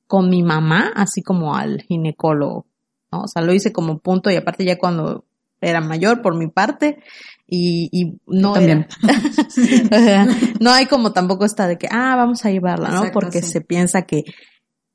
con 0.06 0.28
mi 0.28 0.42
mamá, 0.42 0.92
así 0.96 1.22
como 1.22 1.54
al 1.54 1.82
ginecólogo, 1.82 2.66
¿no? 3.12 3.22
O 3.22 3.28
sea, 3.28 3.42
lo 3.42 3.54
hice 3.54 3.72
como 3.72 3.98
punto 3.98 4.30
y 4.30 4.36
aparte 4.36 4.64
ya 4.64 4.78
cuando 4.78 5.24
era 5.60 5.80
mayor 5.80 6.22
por 6.22 6.36
mi 6.36 6.48
parte 6.48 7.02
y, 7.50 7.88
y 7.92 8.18
no 8.26 8.52
también. 8.52 8.86
era- 9.02 9.20
O 10.00 10.04
sea, 10.04 10.26
no 10.60 10.70
hay 10.70 10.86
como 10.86 11.12
tampoco 11.12 11.44
esta 11.44 11.66
de 11.66 11.76
que, 11.78 11.88
ah, 11.90 12.14
vamos 12.16 12.44
a 12.44 12.50
llevarla, 12.50 12.90
¿no? 12.90 13.10
Porque 13.12 13.42
sí. 13.42 13.50
se 13.52 13.60
piensa 13.60 14.02
que 14.02 14.22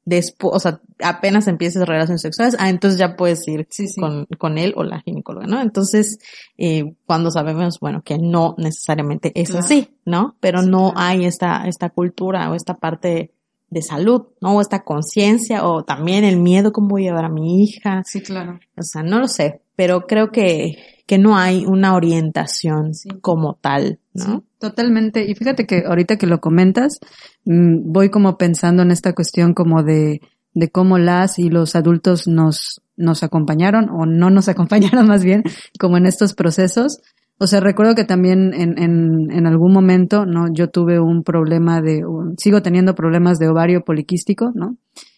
después, 0.08 0.54
o 0.56 0.60
sea, 0.60 0.82
apenas 1.04 1.48
empieces 1.48 1.84
relaciones 1.86 2.22
sexuales, 2.22 2.56
ah, 2.60 2.70
entonces 2.70 3.00
ya 3.00 3.16
puedes 3.16 3.48
ir 3.48 3.68
Sí, 3.72 3.88
sí. 3.88 4.00
con, 4.00 4.26
con 4.38 4.58
él 4.60 4.74
o 4.78 4.84
la 4.84 5.02
ginecóloga, 5.02 5.48
¿no? 5.48 5.62
Entonces, 5.62 6.20
eh, 6.58 6.94
cuando 7.06 7.32
sabemos, 7.32 7.80
bueno, 7.80 8.04
que 8.04 8.18
no 8.20 8.54
necesariamente 8.60 9.32
es 9.36 9.50
Claro. 9.50 9.66
así, 9.66 9.90
¿no? 10.06 10.36
Pero 10.40 10.62
Sí, 10.62 10.70
no 10.70 10.92
claro. 10.94 11.08
hay 11.08 11.26
esta, 11.26 11.68
esta 11.68 11.90
cultura 11.90 12.50
o 12.52 12.56
esta 12.56 12.76
parte 12.76 13.32
de 13.72 13.82
salud, 13.82 14.28
¿no? 14.42 14.56
O 14.58 14.62
esta 14.62 14.84
conciencia 14.84 15.66
o 15.68 15.84
también 15.84 16.24
el 16.24 16.38
miedo, 16.38 16.72
cómo 16.72 16.90
voy 16.90 17.06
a 17.08 17.10
llevar 17.10 17.26
a 17.26 17.30
mi 17.30 17.64
hija, 17.64 18.04
Sí, 18.06 18.22
claro. 18.22 18.60
o 18.78 18.84
sea, 18.84 19.02
no 19.02 19.18
lo 19.20 19.28
sé, 19.28 19.62
pero 19.76 20.02
creo 20.06 20.32
que, 20.32 20.78
que 21.06 21.18
no 21.18 21.38
hay 21.38 21.66
una 21.66 21.94
orientación 21.96 22.94
Sí. 22.94 23.10
como 23.22 23.56
tal, 23.62 24.00
¿no? 24.14 24.24
Sí, 24.24 24.44
totalmente. 24.60 25.30
Y 25.30 25.36
fíjate 25.36 25.66
que 25.66 25.84
ahorita 25.86 26.18
que 26.18 26.28
lo 26.28 26.40
comentas, 26.40 27.00
mm, 27.46 27.92
voy 27.92 28.10
como 28.10 28.38
pensando 28.38 28.82
en 28.84 28.92
esta 28.92 29.14
cuestión 29.14 29.54
como 29.54 29.84
de, 29.84 30.22
de 30.54 30.70
cómo 30.72 30.98
las 30.98 31.38
y 31.38 31.50
los 31.50 31.76
adultos 31.76 32.28
nos, 32.28 32.82
nos 32.98 33.24
acompañaron 33.24 33.90
o 33.90 34.06
no 34.06 34.30
nos 34.30 34.48
acompañaron 34.50 35.08
más 35.08 35.24
bien 35.24 35.44
como 35.80 35.98
en 35.98 36.06
estos 36.06 36.34
procesos. 36.34 37.00
O 37.38 37.48
sea, 37.48 37.60
recuerdo 37.60 37.96
que 37.96 38.06
también 38.06 38.54
en, 38.54 38.80
en, 38.82 39.30
en 39.30 39.46
algún 39.46 39.74
momento, 39.74 40.26
¿no? 40.26 40.46
Yo 40.54 40.70
tuve 40.70 41.00
un 41.02 41.22
problema 41.24 41.82
de, 41.82 42.06
un- 42.06 42.38
sigo 42.38 42.62
teniendo 42.62 42.96
problemas 42.96 43.40
de 43.40 43.50
ovario 43.50 43.84
poliquístico, 43.84 44.52
¿no? 44.56 44.78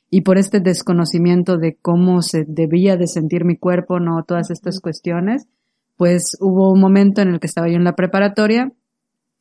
Y 0.09 0.21
por 0.21 0.37
este 0.39 0.59
desconocimiento 0.59 1.57
de 1.57 1.77
cómo 1.81 2.21
se 2.23 2.43
debía 2.47 2.95
de 2.97 3.05
sentir 3.07 3.45
mi 3.45 3.55
cuerpo, 3.57 3.99
¿no? 3.99 4.23
Todas 4.25 4.49
estas 4.49 4.79
cuestiones, 4.79 5.45
pues 5.97 6.37
hubo 6.39 6.71
un 6.71 6.79
momento 6.79 7.21
en 7.21 7.29
el 7.29 7.39
que 7.39 7.47
estaba 7.47 7.67
yo 7.67 7.75
en 7.75 7.83
la 7.83 7.95
preparatoria, 7.95 8.71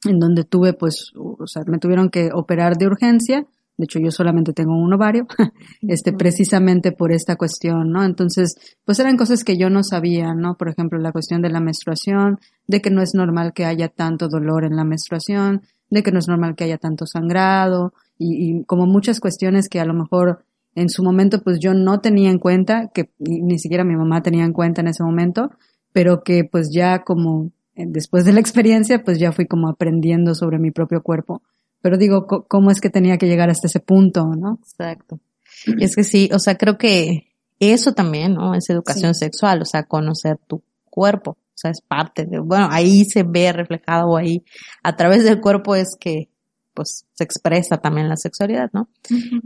en 0.04 0.18
donde 0.18 0.44
tuve, 0.44 0.72
pues, 0.72 1.12
o 1.14 1.46
sea, 1.46 1.62
me 1.66 1.78
tuvieron 1.78 2.08
que 2.10 2.30
operar 2.32 2.76
de 2.76 2.86
urgencia. 2.86 3.46
De 3.76 3.84
hecho, 3.84 3.98
yo 3.98 4.10
solamente 4.10 4.54
tengo 4.54 4.74
un 4.74 4.92
ovario, 4.94 5.26
este, 5.82 6.12
precisamente 6.12 6.92
por 6.92 7.12
esta 7.12 7.36
cuestión, 7.36 7.90
¿no? 7.90 8.04
Entonces, 8.04 8.54
pues 8.86 8.98
eran 9.00 9.18
cosas 9.18 9.44
que 9.44 9.58
yo 9.58 9.68
no 9.68 9.82
sabía, 9.82 10.34
¿no? 10.34 10.56
Por 10.56 10.70
ejemplo, 10.70 10.98
la 10.98 11.12
cuestión 11.12 11.42
de 11.42 11.50
la 11.50 11.60
menstruación, 11.60 12.38
de 12.66 12.80
que 12.80 12.90
no 12.90 13.02
es 13.02 13.14
normal 13.14 13.52
que 13.52 13.66
haya 13.66 13.88
tanto 13.88 14.28
dolor 14.28 14.64
en 14.64 14.76
la 14.76 14.84
menstruación, 14.84 15.60
de 15.90 16.02
que 16.02 16.10
no 16.10 16.18
es 16.18 16.26
normal 16.26 16.56
que 16.56 16.64
haya 16.64 16.78
tanto 16.78 17.06
sangrado, 17.06 17.92
y, 18.18 18.60
y 18.60 18.64
como 18.64 18.86
muchas 18.86 19.20
cuestiones 19.20 19.68
que 19.68 19.78
a 19.78 19.84
lo 19.84 19.92
mejor 19.92 20.44
en 20.74 20.88
su 20.88 21.02
momento, 21.02 21.42
pues 21.42 21.58
yo 21.58 21.74
no 21.74 22.00
tenía 22.00 22.30
en 22.30 22.38
cuenta, 22.38 22.90
que 22.94 23.10
ni 23.18 23.40
ni 23.40 23.58
siquiera 23.58 23.84
mi 23.84 23.96
mamá 23.96 24.22
tenía 24.22 24.44
en 24.44 24.52
cuenta 24.52 24.80
en 24.80 24.88
ese 24.88 25.02
momento, 25.02 25.50
pero 25.96 26.22
que 26.22 26.44
pues 26.44 26.68
ya 26.70 27.04
como 27.04 27.52
eh, 27.74 27.86
después 27.86 28.26
de 28.26 28.34
la 28.34 28.40
experiencia, 28.40 29.02
pues 29.02 29.18
ya 29.18 29.32
fui 29.32 29.46
como 29.46 29.66
aprendiendo 29.70 30.34
sobre 30.34 30.58
mi 30.58 30.70
propio 30.70 31.02
cuerpo. 31.02 31.40
Pero 31.80 31.96
digo, 31.96 32.26
¿cómo 32.26 32.70
es 32.70 32.82
que 32.82 32.90
tenía 32.90 33.16
que 33.16 33.26
llegar 33.26 33.48
hasta 33.48 33.66
ese 33.66 33.80
punto, 33.80 34.26
no? 34.26 34.58
Exacto. 34.62 35.20
Y 35.64 35.82
es 35.82 35.96
que 35.96 36.04
sí, 36.04 36.28
o 36.34 36.38
sea, 36.38 36.58
creo 36.58 36.76
que 36.76 37.32
eso 37.60 37.94
también, 37.94 38.34
¿no? 38.34 38.54
Es 38.54 38.68
educación 38.68 39.14
sexual, 39.14 39.62
o 39.62 39.64
sea, 39.64 39.84
conocer 39.84 40.36
tu 40.46 40.62
cuerpo, 40.84 41.30
o 41.30 41.54
sea, 41.54 41.70
es 41.70 41.80
parte 41.80 42.26
de, 42.26 42.40
bueno, 42.40 42.68
ahí 42.70 43.06
se 43.06 43.22
ve 43.22 43.50
reflejado 43.54 44.10
o 44.10 44.16
ahí, 44.18 44.44
a 44.82 44.96
través 44.96 45.24
del 45.24 45.40
cuerpo 45.40 45.76
es 45.76 45.96
que, 45.98 46.28
pues, 46.74 47.06
se 47.14 47.24
expresa 47.24 47.78
también 47.78 48.10
la 48.10 48.18
sexualidad, 48.18 48.68
¿no? 48.74 48.90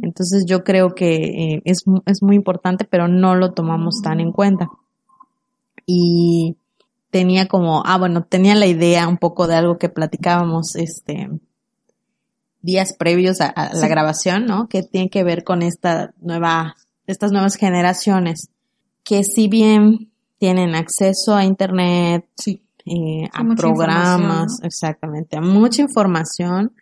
Entonces 0.03 0.47
yo 0.49 0.65
creo 0.65 0.97
que 0.97 1.15
eh, 1.15 1.63
es, 1.65 1.85
es 2.07 2.25
muy 2.25 2.35
importante, 2.35 2.89
pero 2.91 3.07
no 3.07 3.37
lo 3.37 3.53
tomamos 3.53 4.01
tan 4.03 4.19
en 4.19 4.33
cuenta. 4.33 4.69
Y 5.93 6.57
tenía 7.11 7.49
como, 7.49 7.83
ah, 7.85 7.99
bueno, 7.99 8.23
tenía 8.23 8.55
la 8.55 8.67
idea 8.69 9.09
un 9.09 9.19
poco 9.19 9.49
de 9.49 9.57
algo 9.57 9.77
que 9.77 9.89
platicábamos, 9.89 10.77
este, 10.77 11.29
días 12.63 12.95
previos 12.97 13.41
a, 13.41 13.47
a 13.49 13.75
la 13.75 13.89
grabación, 13.89 14.47
¿no? 14.47 14.69
Que 14.69 14.85
tiene 14.85 15.11
que 15.11 15.25
ver 15.25 15.43
con 15.43 15.63
esta 15.63 16.15
nueva, 16.21 16.77
estas 17.09 17.33
nuevas 17.33 17.57
generaciones, 17.57 18.51
que 19.03 19.25
si 19.25 19.49
bien 19.49 20.13
tienen 20.39 20.77
acceso 20.77 21.35
a 21.35 21.45
internet, 21.45 22.25
Sí. 22.37 22.63
eh, 22.87 23.29
a 23.33 23.45
programas, 23.57 24.61
exactamente, 24.63 25.37
a 25.37 25.41
mucha 25.41 25.83
información, 25.83 26.73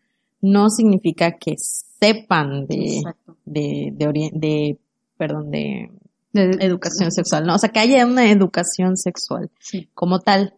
no 0.43 0.69
significa 0.69 1.33
que 1.33 1.55
sepan 1.59 2.67
de, 2.67 2.99
Exacto. 2.99 3.37
de, 3.47 3.91
de, 3.95 4.31
de, 4.35 4.79
perdón, 5.17 5.51
De- 5.51 5.91
educación 6.39 7.11
sexual, 7.13 7.45
¿no? 7.47 7.55
O 7.55 7.59
sea, 7.59 7.71
que 7.71 7.81
haya 7.81 8.07
una 8.07 8.31
educación 8.31 8.97
sexual 8.97 9.51
Sí. 9.61 9.89
como 9.95 10.21
tal. 10.21 10.55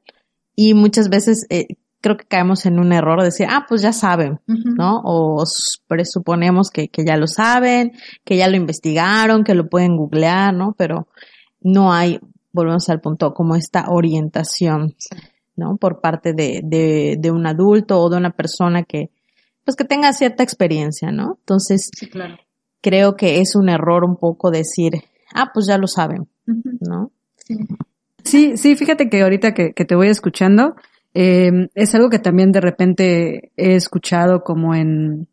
Y 0.56 0.74
muchas 0.74 1.08
veces 1.08 1.46
eh, 1.50 1.66
creo 2.00 2.16
que 2.16 2.24
caemos 2.26 2.66
en 2.66 2.78
un 2.78 2.92
error 2.92 3.18
de 3.20 3.26
decir, 3.26 3.46
ah, 3.50 3.66
pues 3.68 3.82
ya 3.82 3.92
saben. 3.92 4.40
¿no? 4.46 5.00
O 5.04 5.44
presuponemos 5.88 6.70
que, 6.70 6.88
que 6.88 7.04
ya 7.04 7.16
lo 7.16 7.26
saben, 7.26 7.92
que 8.24 8.36
ya 8.36 8.48
lo 8.48 8.56
investigaron, 8.56 9.44
que 9.44 9.54
lo 9.54 9.68
pueden 9.68 9.96
googlear, 9.96 10.54
¿no? 10.54 10.74
Pero 10.78 11.08
no 11.60 11.92
hay, 11.92 12.20
volvemos 12.52 12.88
al 12.88 13.00
punto, 13.00 13.32
como 13.34 13.54
esta 13.56 13.86
orientación, 13.90 14.94
¿no? 15.56 15.76
Por 15.76 16.00
parte 16.00 16.32
de, 16.32 16.60
de, 16.64 17.16
de 17.18 17.30
un 17.30 17.46
adulto 17.46 18.00
o 18.00 18.08
de 18.10 18.16
una 18.16 18.30
persona 18.30 18.82
que, 18.82 19.10
pues 19.64 19.76
que 19.76 19.84
tenga 19.84 20.12
cierta 20.12 20.42
experiencia, 20.42 21.10
¿no? 21.12 21.36
Entonces, 21.40 21.90
Sí, 21.94 22.08
claro. 22.08 22.36
creo 22.80 23.14
que 23.16 23.40
es 23.40 23.54
un 23.56 23.68
error 23.68 24.04
un 24.04 24.16
poco 24.16 24.50
decir, 24.50 24.92
ah, 25.34 25.50
pues 25.52 25.66
ya 25.66 25.78
lo 25.78 25.86
saben. 25.86 26.28
¿no? 26.80 27.12
Sí, 28.24 28.56
sí, 28.56 28.76
fíjate 28.76 29.08
que 29.08 29.22
ahorita 29.22 29.54
que, 29.54 29.72
que 29.72 29.84
te 29.84 29.94
voy 29.94 30.08
escuchando, 30.08 30.74
eh, 31.14 31.68
es 31.74 31.94
algo 31.94 32.08
que 32.10 32.18
también 32.18 32.52
de 32.52 32.60
repente 32.60 33.52
he 33.56 33.74
escuchado 33.74 34.42
como 34.42 34.74
en, 34.74 35.28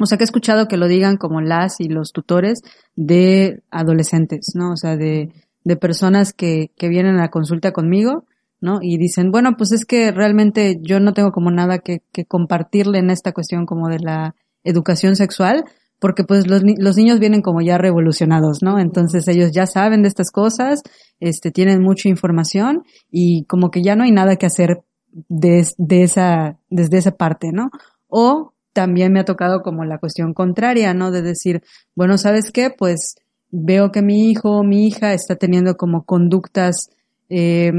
o 0.00 0.06
sea, 0.06 0.18
que 0.18 0.24
he 0.24 0.26
escuchado 0.26 0.66
que 0.66 0.76
lo 0.76 0.88
digan 0.88 1.16
como 1.16 1.40
las 1.40 1.80
y 1.80 1.88
los 1.88 2.12
tutores 2.12 2.62
de 2.96 3.62
adolescentes, 3.70 4.52
¿no? 4.54 4.72
O 4.72 4.76
sea, 4.76 4.96
de, 4.96 5.30
de 5.64 5.76
personas 5.76 6.32
que, 6.32 6.70
que 6.76 6.88
vienen 6.88 7.16
a 7.16 7.22
la 7.22 7.30
consulta 7.30 7.72
conmigo, 7.72 8.24
¿no? 8.60 8.78
Y 8.82 8.98
dicen, 8.98 9.30
bueno, 9.30 9.56
pues 9.56 9.72
es 9.72 9.84
que 9.84 10.10
realmente 10.10 10.78
yo 10.80 10.98
no 10.98 11.12
tengo 11.12 11.30
como 11.30 11.50
nada 11.50 11.78
que, 11.78 12.02
que 12.12 12.24
compartirle 12.24 12.98
en 12.98 13.10
esta 13.10 13.32
cuestión 13.32 13.66
como 13.66 13.88
de 13.88 14.00
la 14.00 14.34
educación 14.64 15.14
sexual, 15.14 15.64
porque 15.98 16.24
pues 16.24 16.46
los, 16.46 16.62
los 16.78 16.96
niños 16.96 17.18
vienen 17.18 17.42
como 17.42 17.60
ya 17.60 17.78
revolucionados, 17.78 18.62
¿no? 18.62 18.78
Entonces 18.78 19.26
ellos 19.28 19.52
ya 19.52 19.66
saben 19.66 20.02
de 20.02 20.08
estas 20.08 20.30
cosas, 20.30 20.82
este, 21.20 21.50
tienen 21.50 21.82
mucha 21.82 22.08
información 22.08 22.84
y 23.10 23.44
como 23.44 23.70
que 23.70 23.82
ya 23.82 23.96
no 23.96 24.04
hay 24.04 24.12
nada 24.12 24.36
que 24.36 24.46
hacer 24.46 24.82
de, 25.28 25.66
de 25.78 26.02
esa, 26.02 26.58
desde 26.68 26.98
esa 26.98 27.12
parte, 27.12 27.52
¿no? 27.52 27.70
O 28.08 28.52
también 28.72 29.12
me 29.12 29.20
ha 29.20 29.24
tocado 29.24 29.62
como 29.62 29.84
la 29.84 29.98
cuestión 29.98 30.34
contraria, 30.34 30.92
¿no? 30.94 31.10
De 31.10 31.22
decir, 31.22 31.62
bueno, 31.94 32.18
¿sabes 32.18 32.50
qué? 32.50 32.70
Pues 32.70 33.14
veo 33.50 33.92
que 33.92 34.02
mi 34.02 34.30
hijo 34.30 34.58
o 34.58 34.64
mi 34.64 34.86
hija 34.86 35.14
está 35.14 35.36
teniendo 35.36 35.76
como 35.76 36.04
conductas 36.04 36.90
eh, 37.28 37.72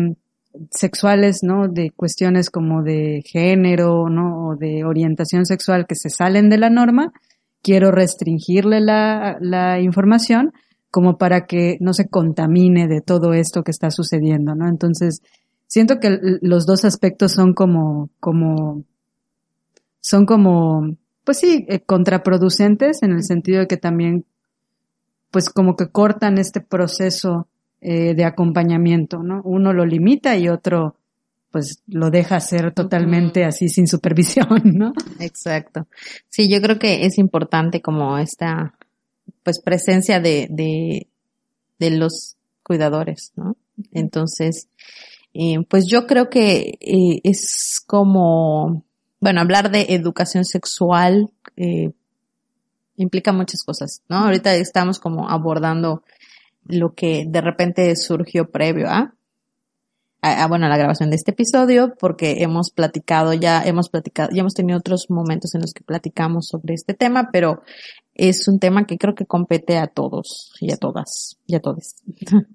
sexuales, 0.72 1.40
¿no? 1.44 1.68
De 1.68 1.92
cuestiones 1.92 2.50
como 2.50 2.82
de 2.82 3.22
género, 3.26 4.10
¿no? 4.10 4.48
O 4.48 4.56
de 4.56 4.86
orientación 4.86 5.46
sexual 5.46 5.86
que 5.86 5.96
se 5.96 6.10
salen 6.10 6.50
de 6.50 6.58
la 6.58 6.70
norma. 6.70 7.12
Quiero 7.66 7.90
restringirle 7.90 8.80
la, 8.80 9.40
la 9.42 9.82
información 9.82 10.54
como 10.92 11.18
para 11.18 11.48
que 11.48 11.78
no 11.80 11.96
se 11.96 12.08
contamine 12.10 12.88
de 12.88 13.02
todo 13.02 13.34
esto 13.34 13.64
que 13.64 13.72
está 13.72 13.90
sucediendo, 13.90 14.54
¿no? 14.54 14.70
Entonces, 14.70 15.24
siento 15.66 16.00
que 16.00 16.20
los 16.42 16.68
dos 16.68 16.86
aspectos 16.86 17.32
son 17.32 17.56
como, 17.56 18.12
como, 18.20 18.84
son 20.00 20.28
como, 20.28 20.96
pues 21.24 21.40
sí, 21.40 21.66
eh, 21.68 21.80
contraproducentes 21.80 23.02
en 23.02 23.14
el 23.14 23.24
sentido 23.24 23.62
de 23.62 23.68
que 23.68 23.78
también, 23.78 24.26
pues 25.32 25.50
como 25.50 25.76
que 25.76 25.88
cortan 25.88 26.38
este 26.38 26.62
proceso 26.62 27.48
eh, 27.82 28.14
de 28.14 28.26
acompañamiento, 28.26 29.24
¿no? 29.24 29.42
Uno 29.44 29.74
lo 29.74 29.88
limita 29.88 30.38
y 30.38 30.50
otro, 30.50 30.98
pues 31.56 31.82
lo 31.88 32.12
deja 32.12 32.36
hacer 32.36 32.74
totalmente 32.74 33.46
así 33.46 33.70
sin 33.70 33.88
supervisión, 33.88 34.60
¿no? 34.66 34.92
Exacto. 35.22 35.88
Sí, 36.28 36.50
yo 36.50 36.62
creo 36.62 36.78
que 36.78 37.06
es 37.06 37.18
importante 37.18 37.82
como 37.82 38.18
esta, 38.18 38.78
pues, 39.42 39.62
presencia 39.62 40.20
de, 40.20 40.48
de, 40.50 41.08
de 41.80 41.92
los 41.92 42.36
cuidadores, 42.62 43.32
¿no? 43.38 43.56
Entonces, 43.94 44.68
eh, 45.34 45.60
pues 45.70 45.88
yo 45.88 46.08
creo 46.08 46.30
que 46.30 46.78
eh, 46.82 47.22
es 47.24 47.82
como, 47.88 48.84
bueno, 49.22 49.40
hablar 49.40 49.72
de 49.72 49.94
educación 49.94 50.44
sexual 50.44 51.32
eh, 51.56 51.94
implica 52.98 53.32
muchas 53.32 53.64
cosas, 53.64 54.02
¿no? 54.10 54.18
Ahorita 54.18 54.54
estamos 54.56 55.00
como 55.00 55.30
abordando 55.30 56.04
lo 56.66 56.94
que 56.96 57.24
de 57.26 57.40
repente 57.40 57.96
surgió 57.96 58.52
previo 58.52 58.90
a, 58.90 59.15
a, 60.26 60.48
bueno, 60.48 60.68
la 60.68 60.78
grabación 60.78 61.10
de 61.10 61.16
este 61.18 61.32
episodio, 61.32 61.94
porque 62.00 62.42
hemos 62.42 62.72
platicado 62.72 63.34
ya, 63.34 63.64
hemos 63.64 63.90
platicado, 63.90 64.30
ya 64.34 64.42
hemos 64.42 64.54
tenido 64.54 64.80
otros 64.80 65.08
momentos 65.10 65.54
en 65.54 65.62
los 65.62 65.74
que 65.74 65.84
platicamos 65.84 66.48
sobre 66.48 66.74
este 66.74 66.94
tema, 66.94 67.30
pero 67.32 67.62
es 68.16 68.48
un 68.48 68.60
tema 68.60 68.86
que 68.86 68.98
creo 68.98 69.14
que 69.14 69.26
compete 69.26 69.78
a 69.78 69.88
todos 69.88 70.54
y 70.60 70.72
a 70.72 70.78
todas 70.78 71.38
y 71.46 71.56
a 71.56 71.60
todos. 71.60 71.96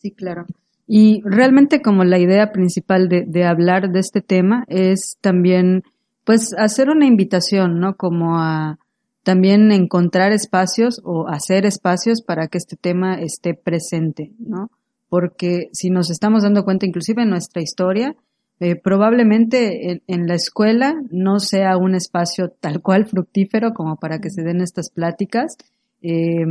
Sí, 0.00 0.12
claro. 0.12 0.46
Y 0.86 1.22
realmente 1.24 1.82
como 1.82 2.04
la 2.04 2.20
idea 2.20 2.52
principal 2.52 3.08
de, 3.08 3.24
de 3.26 3.44
hablar 3.44 3.90
de 3.90 3.98
este 3.98 4.20
tema 4.20 4.64
es 4.68 5.16
también, 5.20 5.82
pues, 6.22 6.54
hacer 6.56 6.88
una 6.88 7.04
invitación, 7.04 7.80
¿no? 7.80 7.96
Como 7.96 8.38
a 8.38 8.78
también 9.24 9.72
encontrar 9.72 10.30
espacios 10.30 11.00
o 11.04 11.26
hacer 11.26 11.66
espacios 11.66 12.22
para 12.22 12.46
que 12.46 12.58
este 12.58 12.76
tema 12.76 13.20
esté 13.20 13.54
presente, 13.54 14.30
¿no? 14.38 14.70
Porque 15.08 15.68
si 15.72 15.90
nos 15.90 16.10
estamos 16.10 16.42
dando 16.42 16.64
cuenta, 16.64 16.86
inclusive 16.86 17.22
en 17.22 17.30
nuestra 17.30 17.62
historia, 17.62 18.14
eh, 18.60 18.74
probablemente 18.76 19.90
en, 19.92 20.02
en 20.06 20.26
la 20.26 20.34
escuela 20.34 20.94
no 21.10 21.38
sea 21.38 21.76
un 21.76 21.94
espacio 21.94 22.50
tal 22.60 22.82
cual 22.82 23.06
fructífero 23.06 23.72
como 23.72 23.96
para 23.96 24.18
que 24.18 24.30
se 24.30 24.42
den 24.42 24.60
estas 24.60 24.90
pláticas, 24.90 25.56
eh, 26.02 26.44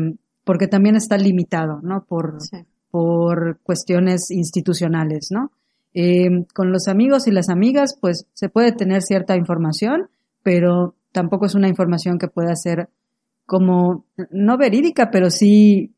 porque 0.43 0.67
también 0.67 0.95
está 0.95 1.17
limitado, 1.17 1.81
¿no? 1.83 2.05
Por, 2.07 2.41
Sí. 2.41 2.57
por 2.89 3.59
cuestiones 3.63 4.31
institucionales, 4.31 5.27
¿no? 5.31 5.51
Eh, 5.93 6.45
con 6.53 6.71
los 6.71 6.87
amigos 6.87 7.27
y 7.27 7.31
las 7.31 7.49
amigas, 7.49 7.97
pues 7.99 8.25
se 8.33 8.49
puede 8.49 8.71
tener 8.71 9.01
cierta 9.01 9.35
información, 9.35 10.07
pero 10.43 10.95
tampoco 11.11 11.45
es 11.47 11.55
una 11.55 11.67
información 11.67 12.17
que 12.17 12.27
pueda 12.27 12.55
ser 12.55 12.87
como, 13.45 14.05
no 14.31 14.57
verídica, 14.57 15.09
pero 15.11 15.29
sí 15.29 15.91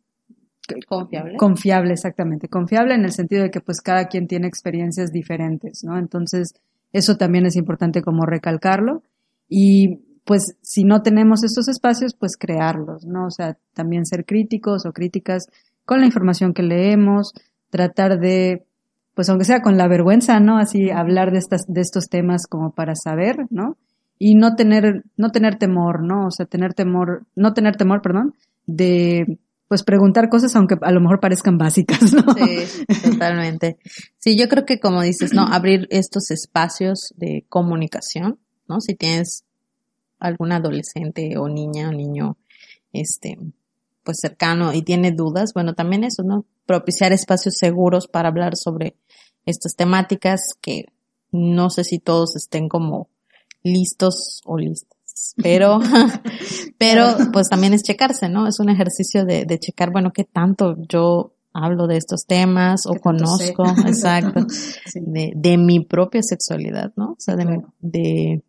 Confiable. 0.88 1.38
confiable, 1.38 1.94
exactamente. 1.94 2.48
Confiable 2.48 2.96
en 2.96 3.06
el 3.06 3.12
sentido 3.12 3.44
de 3.44 3.52
que 3.52 3.62
pues 3.62 3.82
cada 3.82 4.08
quien 4.08 4.28
tiene 4.28 4.48
experiencias 4.48 5.12
diferentes, 5.12 5.84
¿no? 5.84 5.98
Entonces, 5.98 6.54
eso 6.92 7.18
también 7.18 7.46
es 7.46 7.56
importante 7.56 8.02
como 8.02 8.26
recalcarlo. 8.26 9.04
Y 9.48 10.00
pues 10.26 10.56
si 10.62 10.84
no 10.84 11.02
tenemos 11.02 11.44
estos 11.44 11.68
espacios, 11.68 12.14
pues 12.14 12.38
crearlos, 12.38 13.06
¿no? 13.06 13.26
O 13.26 13.32
sea, 13.32 13.58
también 13.74 14.06
ser 14.06 14.26
críticos 14.26 14.86
o 14.86 14.92
críticas 14.92 15.48
con 15.86 16.02
la 16.02 16.06
información 16.06 16.54
que 16.54 16.62
leemos, 16.62 17.34
tratar 17.72 18.20
de, 18.20 18.64
pues 19.16 19.28
aunque 19.30 19.46
sea 19.46 19.62
con 19.62 19.78
la 19.78 19.88
vergüenza, 19.88 20.40
¿no? 20.40 20.58
Así 20.58 20.92
hablar 20.92 21.32
de 21.32 21.40
estas, 21.40 21.66
de 21.68 21.82
estos 21.82 22.10
temas 22.10 22.46
como 22.48 22.74
para 22.74 22.94
saber, 22.96 23.48
¿no? 23.50 23.78
Y 24.20 24.36
no 24.36 24.56
tener, 24.56 25.04
no 25.18 25.32
tener 25.32 25.58
temor, 25.58 26.04
¿no? 26.04 26.28
O 26.28 26.32
sea, 26.32 26.46
tener 26.46 26.74
temor, 26.74 27.26
no 27.36 27.54
tener 27.54 27.76
temor, 27.76 28.02
perdón, 28.02 28.36
de, 28.68 29.40
pues 29.70 29.84
preguntar 29.84 30.30
cosas 30.30 30.56
aunque 30.56 30.76
a 30.82 30.92
lo 30.92 31.00
mejor 31.00 31.20
parezcan 31.20 31.58
básicas, 31.60 32.12
¿no? 32.12 32.24
Sí, 32.34 32.84
totalmente. 33.04 33.78
Sí, 34.18 34.38
yo 34.38 34.50
creo 34.50 34.66
que 34.66 34.80
como 34.80 35.02
dices, 35.04 35.32
¿no? 35.32 35.44
Abrir 35.44 35.88
estos 35.92 36.32
espacios 36.32 37.14
de 37.16 37.46
comunicación, 37.48 38.40
¿no? 38.68 38.82
Si 38.82 38.96
tienes 38.96 39.46
algún 40.20 40.52
adolescente 40.52 41.38
o 41.38 41.48
niña 41.48 41.90
o 41.90 41.92
niño, 41.92 42.36
este, 42.94 43.38
pues 44.04 44.18
cercano 44.20 44.74
y 44.74 44.82
tiene 44.82 45.12
dudas, 45.12 45.54
bueno, 45.54 45.76
también 45.76 46.04
eso, 46.04 46.24
¿no? 46.24 46.46
Propiciar 46.66 47.14
espacios 47.14 47.56
seguros 47.56 48.08
para 48.08 48.30
hablar 48.30 48.56
sobre 48.56 48.96
estas 49.46 49.76
temáticas 49.76 50.42
que 50.62 50.86
no 51.32 51.70
sé 51.70 51.84
si 51.84 52.00
todos 52.00 52.36
estén 52.36 52.70
como 52.70 53.08
listos 53.62 54.42
o 54.46 54.58
listas, 54.58 54.98
pero, 55.42 55.80
pero 56.78 57.08
pues 57.32 57.50
también 57.50 57.74
es 57.74 57.84
checarse, 57.84 58.30
¿no? 58.30 58.48
Es 58.48 58.60
un 58.60 58.70
ejercicio 58.70 59.26
de, 59.26 59.46
de 59.46 59.60
checar, 59.60 59.92
bueno, 59.92 60.12
qué 60.14 60.24
tanto 60.24 60.76
yo 60.88 61.34
hablo 61.54 61.88
de 61.88 61.98
estos 61.98 62.26
temas 62.26 62.86
o 62.86 62.92
Qué 62.92 62.98
sé. 63.00 63.04
conozco, 63.04 63.64
exacto, 63.88 64.46
Sí. 64.86 65.00
de, 65.06 65.32
de 65.36 65.58
mi 65.58 65.80
propia 65.82 66.22
sexualidad, 66.24 66.94
¿no? 66.96 67.12
O 67.12 67.16
sea, 67.20 67.36
de, 67.36 67.44
Claro. 67.46 67.74
de, 67.80 68.44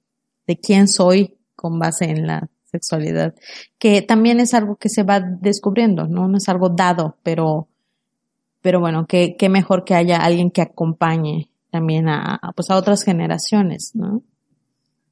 de 0.47 0.57
quién 0.59 0.89
soy 0.89 1.37
con 1.57 1.79
base 1.79 2.07
en 2.07 2.27
la 2.27 2.49
sexualidad, 2.65 3.35
que 3.79 4.01
también 4.03 4.39
es 4.39 4.55
algo 4.55 4.77
que 4.77 4.89
se 4.89 5.03
va 5.03 5.21
descubriendo, 5.21 6.07
¿no? 6.07 6.29
No 6.29 6.37
es 6.39 6.49
algo 6.49 6.69
dado, 6.69 7.17
pero, 7.25 7.69
pero 8.61 8.79
bueno, 8.81 9.07
que, 9.07 9.37
que 9.37 9.49
mejor 9.49 9.85
que 9.85 9.95
haya 9.95 10.19
alguien 10.19 10.51
que 10.51 10.63
acompañe 10.63 11.51
también 11.71 12.09
a, 12.09 12.37
a, 12.41 12.53
pues 12.53 12.71
a 12.71 12.77
otras 12.77 13.03
generaciones, 13.03 13.91
¿no? 13.95 14.23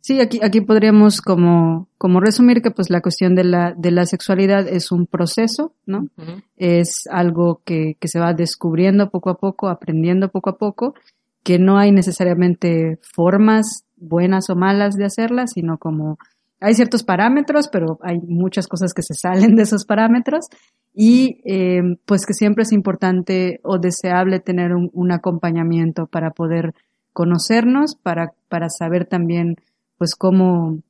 Sí, 0.08 0.22
aquí, 0.22 0.40
aquí 0.42 0.62
podríamos 0.62 1.20
como, 1.20 1.86
como 1.98 2.18
resumir 2.20 2.62
que 2.62 2.70
pues 2.70 2.88
la 2.88 3.02
cuestión 3.02 3.34
de 3.34 3.44
la, 3.44 3.74
de 3.76 3.90
la 3.90 4.06
sexualidad 4.06 4.66
es 4.66 4.90
un 4.90 5.04
proceso, 5.04 5.74
¿no? 5.84 6.08
Es 6.56 7.06
algo 7.10 7.60
que, 7.66 7.98
que 8.00 8.08
se 8.08 8.18
va 8.18 8.32
descubriendo 8.32 9.10
poco 9.10 9.28
a 9.28 9.36
poco, 9.36 9.68
aprendiendo 9.68 10.30
poco 10.30 10.48
a 10.48 10.56
poco, 10.56 10.94
que 11.42 11.58
no 11.58 11.76
hay 11.76 11.92
necesariamente 11.92 12.98
formas 13.02 13.84
buenas 13.98 14.48
o 14.48 14.56
malas 14.56 14.94
de 14.94 15.04
hacerla, 15.04 15.46
sino 15.46 15.76
como 15.76 16.16
hay 16.58 16.72
ciertos 16.72 17.02
parámetros, 17.02 17.68
pero 17.68 17.98
hay 18.00 18.18
muchas 18.18 18.66
cosas 18.66 18.94
que 18.94 19.02
se 19.02 19.12
salen 19.12 19.56
de 19.56 19.64
esos 19.64 19.84
parámetros 19.84 20.46
y 20.94 21.42
eh, 21.44 21.82
pues 22.06 22.24
que 22.24 22.32
siempre 22.32 22.62
es 22.62 22.72
importante 22.72 23.60
o 23.62 23.78
deseable 23.78 24.40
tener 24.40 24.72
un, 24.72 24.88
un 24.94 25.12
acompañamiento 25.12 26.06
para 26.06 26.30
poder 26.30 26.72
conocernos, 27.12 27.94
para, 27.94 28.32
para 28.48 28.70
saber 28.70 29.04
también 29.04 29.56
pues 29.98 30.14
cómo, 30.14 30.80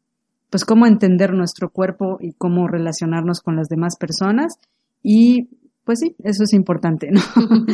pues 0.51 0.65
cómo 0.65 0.87
entender 0.87 1.33
nuestro 1.33 1.71
cuerpo 1.71 2.19
y 2.21 2.33
cómo 2.33 2.69
relacionarnos 2.69 3.41
con 3.41 3.57
las 3.57 3.69
demás 3.69 3.97
personas. 3.97 4.59
Y 5.03 5.49
pues 5.85 6.01
sí, 6.01 6.15
eso 6.23 6.45
es 6.45 6.53
importante, 6.53 7.11
¿no? 7.11 7.21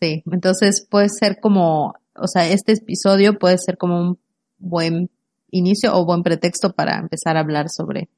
Sí, 0.00 0.22
entonces 0.30 0.86
puede 0.88 1.08
ser 1.08 1.40
como, 1.40 1.94
o 2.14 2.28
sea, 2.28 2.48
este 2.48 2.74
episodio 2.74 3.36
puede 3.36 3.58
ser 3.58 3.76
como 3.76 4.00
un 4.00 4.18
buen 4.58 5.10
inicio 5.50 5.92
o 5.96 6.04
buen 6.04 6.22
pretexto 6.22 6.72
para 6.72 6.98
empezar 6.98 7.36
a 7.36 7.40
hablar 7.40 7.68
sobre, 7.68 8.08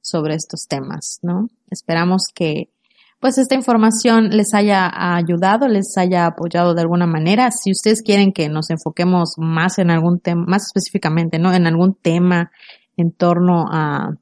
sobre 0.00 0.34
estos 0.34 0.66
temas, 0.66 1.20
¿no? 1.22 1.48
Esperamos 1.70 2.24
que, 2.34 2.70
pues 3.20 3.36
esta 3.38 3.54
información 3.54 4.30
les 4.30 4.54
haya 4.54 4.90
ayudado, 5.16 5.66
les 5.66 5.96
haya 5.96 6.26
apoyado 6.26 6.74
de 6.74 6.82
alguna 6.82 7.06
manera. 7.06 7.50
Si 7.50 7.72
ustedes 7.72 8.02
quieren 8.02 8.32
que 8.32 8.48
nos 8.48 8.70
enfoquemos 8.70 9.34
más 9.36 9.78
en 9.78 9.90
algún 9.90 10.20
tema, 10.20 10.44
más 10.46 10.66
específicamente, 10.66 11.38
¿no? 11.38 11.52
En 11.52 11.66
algún 11.66 11.94
tema 11.94 12.52
en 12.96 13.10
torno 13.10 13.66
a, 13.70 14.14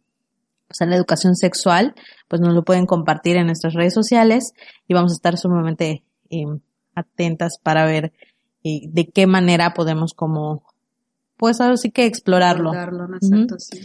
pues, 0.67 0.81
a 0.81 0.87
la 0.87 0.97
educación 0.97 1.37
sexual, 1.37 1.95
pues 2.29 2.41
nos 2.41 2.55
lo 2.55 2.65
pueden 2.65 2.87
compartir 2.87 3.37
en 3.37 3.47
nuestras 3.47 3.75
redes 3.75 3.93
sociales 3.93 4.53
y 4.89 4.95
vamos 4.95 5.13
a 5.13 5.17
estar 5.17 5.37
sumamente 5.37 6.03
eh, 6.31 6.45
atentas 6.95 7.59
para 7.63 7.85
ver 7.85 8.13
eh, 8.65 8.89
de 8.89 9.09
qué 9.09 9.27
manera 9.27 9.75
podemos 9.75 10.15
como, 10.15 10.63
pues 11.37 11.61
ahora 11.61 11.77
sí 11.77 11.91
que 11.91 12.07
explorarlo. 12.07 12.71
Abordarlo, 12.71 13.09
¿no? 13.09 13.19
Sí. 13.21 13.81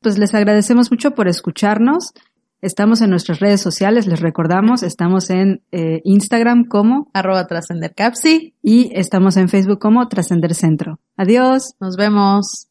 Pues 0.00 0.16
les 0.16 0.34
agradecemos 0.34 0.90
mucho 0.90 1.10
por 1.12 1.28
escucharnos. 1.28 2.12
Estamos 2.60 3.00
en 3.02 3.10
nuestras 3.10 3.38
redes 3.38 3.60
sociales, 3.60 4.06
les 4.06 4.20
recordamos, 4.20 4.82
estamos 4.82 5.30
en 5.30 5.62
eh, 5.70 6.00
Instagram 6.04 6.64
como 6.64 7.08
arroba 7.14 7.46
trascender 7.46 7.94
capsi 7.94 8.54
y 8.62 8.90
estamos 8.94 9.36
en 9.36 9.48
Facebook 9.48 9.78
como 9.78 10.08
Trascender 10.08 10.54
Centro. 10.54 10.98
Adiós. 11.16 11.74
Nos 11.80 11.96
vemos. 11.96 12.67